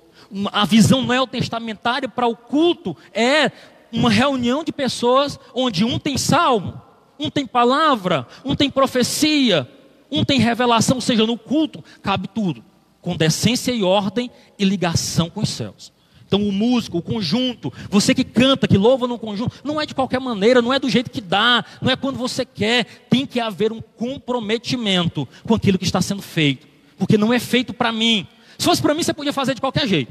[0.52, 3.50] a visão neotestamentária para o culto é
[3.92, 6.80] uma reunião de pessoas onde um tem salmo,
[7.18, 9.68] um tem palavra, um tem profecia,
[10.10, 12.64] um tem revelação, ou seja, no culto cabe tudo.
[13.02, 15.92] com decência e ordem e ligação com os céus.
[16.24, 19.94] Então, o músico, o conjunto, você que canta, que louva no conjunto, não é de
[19.94, 22.84] qualquer maneira, não é do jeito que dá, não é quando você quer.
[23.10, 26.66] Tem que haver um comprometimento com aquilo que está sendo feito,
[26.96, 28.26] porque não é feito para mim.
[28.56, 30.10] Se fosse para mim, você podia fazer de qualquer jeito,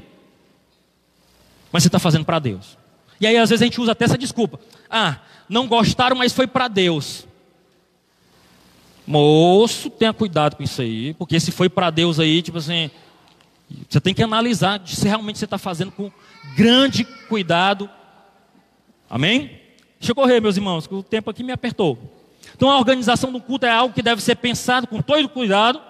[1.72, 2.78] mas você está fazendo para Deus.
[3.20, 4.60] E aí, às vezes, a gente usa até essa desculpa:
[4.90, 7.28] ah, não gostaram, mas foi para Deus.
[9.06, 12.90] Moço, tenha cuidado com isso aí, porque se foi para Deus aí, tipo assim,
[13.90, 16.12] você tem que analisar se realmente você está fazendo com
[16.56, 17.90] grande cuidado.
[19.10, 19.60] Amém?
[20.00, 21.98] Deixa eu correr, meus irmãos, que o tempo aqui me apertou.
[22.56, 25.82] Então a organização do culto é algo que deve ser pensado com todo cuidado,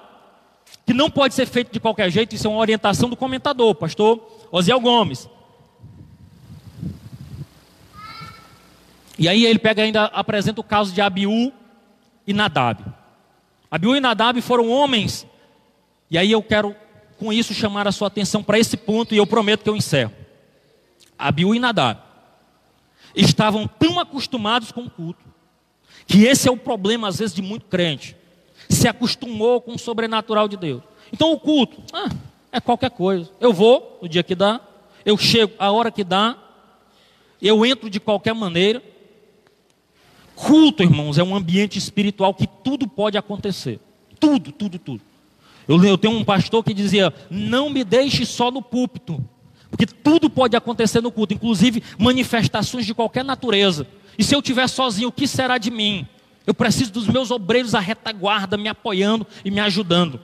[0.85, 4.19] que não pode ser feito de qualquer jeito, isso é uma orientação do comentador, pastor
[4.51, 5.29] Osiel Gomes.
[9.21, 11.53] E aí ele pega ainda, apresenta o caso de Abiú
[12.25, 12.83] e Nadab.
[13.69, 15.27] Abiú e Nadab foram homens,
[16.09, 16.75] e aí eu quero
[17.19, 20.11] com isso chamar a sua atenção para esse ponto e eu prometo que eu encerro.
[21.19, 22.01] Abiú e Nadab
[23.15, 25.23] estavam tão acostumados com o culto,
[26.07, 28.15] que esse é o problema às vezes de muito crente.
[28.69, 30.81] Se acostumou com o sobrenatural de Deus.
[31.13, 32.09] Então o culto, ah,
[32.51, 33.29] é qualquer coisa.
[33.39, 34.59] Eu vou no dia que dá,
[35.05, 36.35] eu chego a hora que dá,
[37.39, 38.89] eu entro de qualquer maneira.
[40.35, 43.79] Culto, irmãos, é um ambiente espiritual que tudo pode acontecer.
[44.19, 45.01] Tudo, tudo, tudo.
[45.67, 49.23] Eu, eu tenho um pastor que dizia: não me deixe só no púlpito,
[49.69, 53.87] porque tudo pode acontecer no culto, inclusive manifestações de qualquer natureza.
[54.17, 56.07] E se eu estiver sozinho, o que será de mim?
[56.45, 60.19] Eu preciso dos meus obreiros à retaguarda, me apoiando e me ajudando.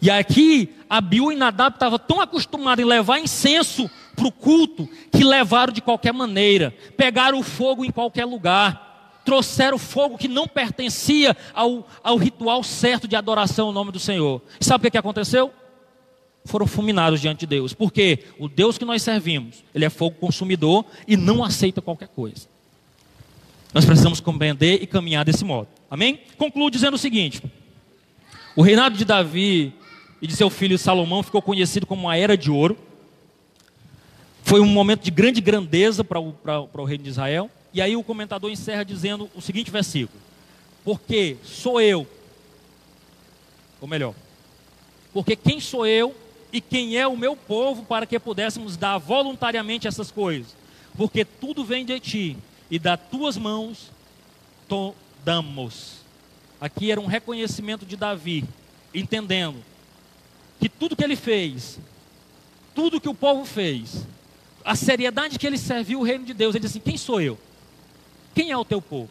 [0.00, 5.24] E aqui, Abiú e Nadab estavam tão acostumados em levar incenso para o culto, que
[5.24, 8.88] levaram de qualquer maneira, pegaram o fogo em qualquer lugar
[9.28, 14.40] trouxeram fogo que não pertencia ao, ao ritual certo de adoração ao nome do Senhor.
[14.58, 15.52] E sabe o que, que aconteceu?
[16.46, 17.74] Foram fulminados diante de Deus.
[17.74, 22.48] Porque o Deus que nós servimos, ele é fogo consumidor e não aceita qualquer coisa.
[23.74, 25.68] Nós precisamos compreender e caminhar desse modo.
[25.90, 26.20] Amém?
[26.38, 27.42] Concluo dizendo o seguinte:
[28.56, 29.74] o reinado de Davi
[30.20, 32.76] e de seu filho Salomão ficou conhecido como a Era de Ouro.
[34.42, 37.50] Foi um momento de grande grandeza para o, para, para o reino de Israel.
[37.72, 40.18] E aí o comentador encerra dizendo o seguinte versículo:
[40.84, 42.06] Porque sou eu,
[43.80, 44.14] ou melhor,
[45.12, 46.14] porque quem sou eu
[46.52, 50.56] e quem é o meu povo para que pudéssemos dar voluntariamente essas coisas?
[50.96, 52.36] Porque tudo vem de ti
[52.70, 53.90] e das tuas mãos
[55.24, 55.98] damos.
[56.60, 58.44] Aqui era um reconhecimento de Davi,
[58.92, 59.62] entendendo
[60.60, 61.78] que tudo que ele fez,
[62.74, 64.06] tudo que o povo fez,
[64.64, 67.38] a seriedade que ele serviu o reino de Deus, ele disse assim: Quem sou eu?
[68.34, 69.08] Quem é o teu povo?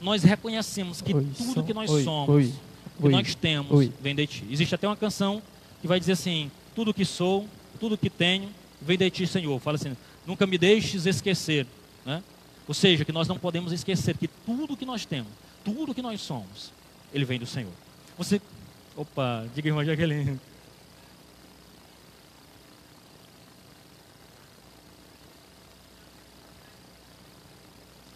[0.00, 2.52] Nós reconhecemos que oi, tudo que nós oi, somos, oi,
[3.00, 4.44] que nós temos, vem de ti.
[4.50, 5.42] Existe até uma canção
[5.80, 9.58] que vai dizer assim: Tudo que sou, tudo que tenho, vem de ti, Senhor.
[9.60, 11.66] Fala assim: Nunca me deixes esquecer.
[12.04, 12.22] Né?
[12.66, 15.30] Ou seja, que nós não podemos esquecer que tudo que nós temos,
[15.64, 16.72] tudo que nós somos,
[17.12, 17.72] ele vem do Senhor.
[18.18, 18.40] Você.
[18.94, 20.40] Opa, diga irmã Jaqueline.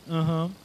[0.06, 0.56] Uhum.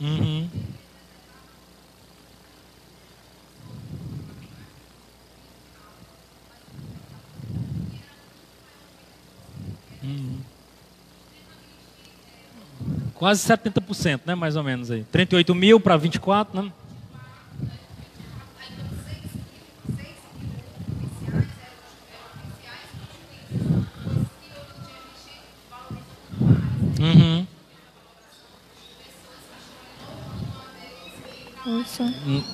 [0.00, 0.48] Uhum.
[10.02, 10.40] Uhum.
[13.14, 14.34] Quase 70%, né?
[14.34, 15.04] Mais ou menos aí.
[15.04, 16.72] 38 mil para 24, né?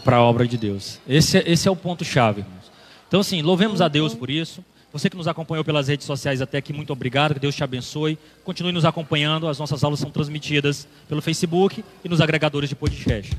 [0.07, 1.01] Para a obra de Deus.
[1.09, 2.45] Esse, é, esse é o ponto-chave.
[3.09, 4.65] Então, assim, louvemos a Deus por isso.
[4.93, 8.17] Você que nos acompanhou pelas redes sociais até aqui, muito obrigado, que Deus te abençoe.
[8.45, 13.33] Continue nos acompanhando, as nossas aulas são transmitidas pelo Facebook e nos agregadores de podcast.
[13.33, 13.37] Quero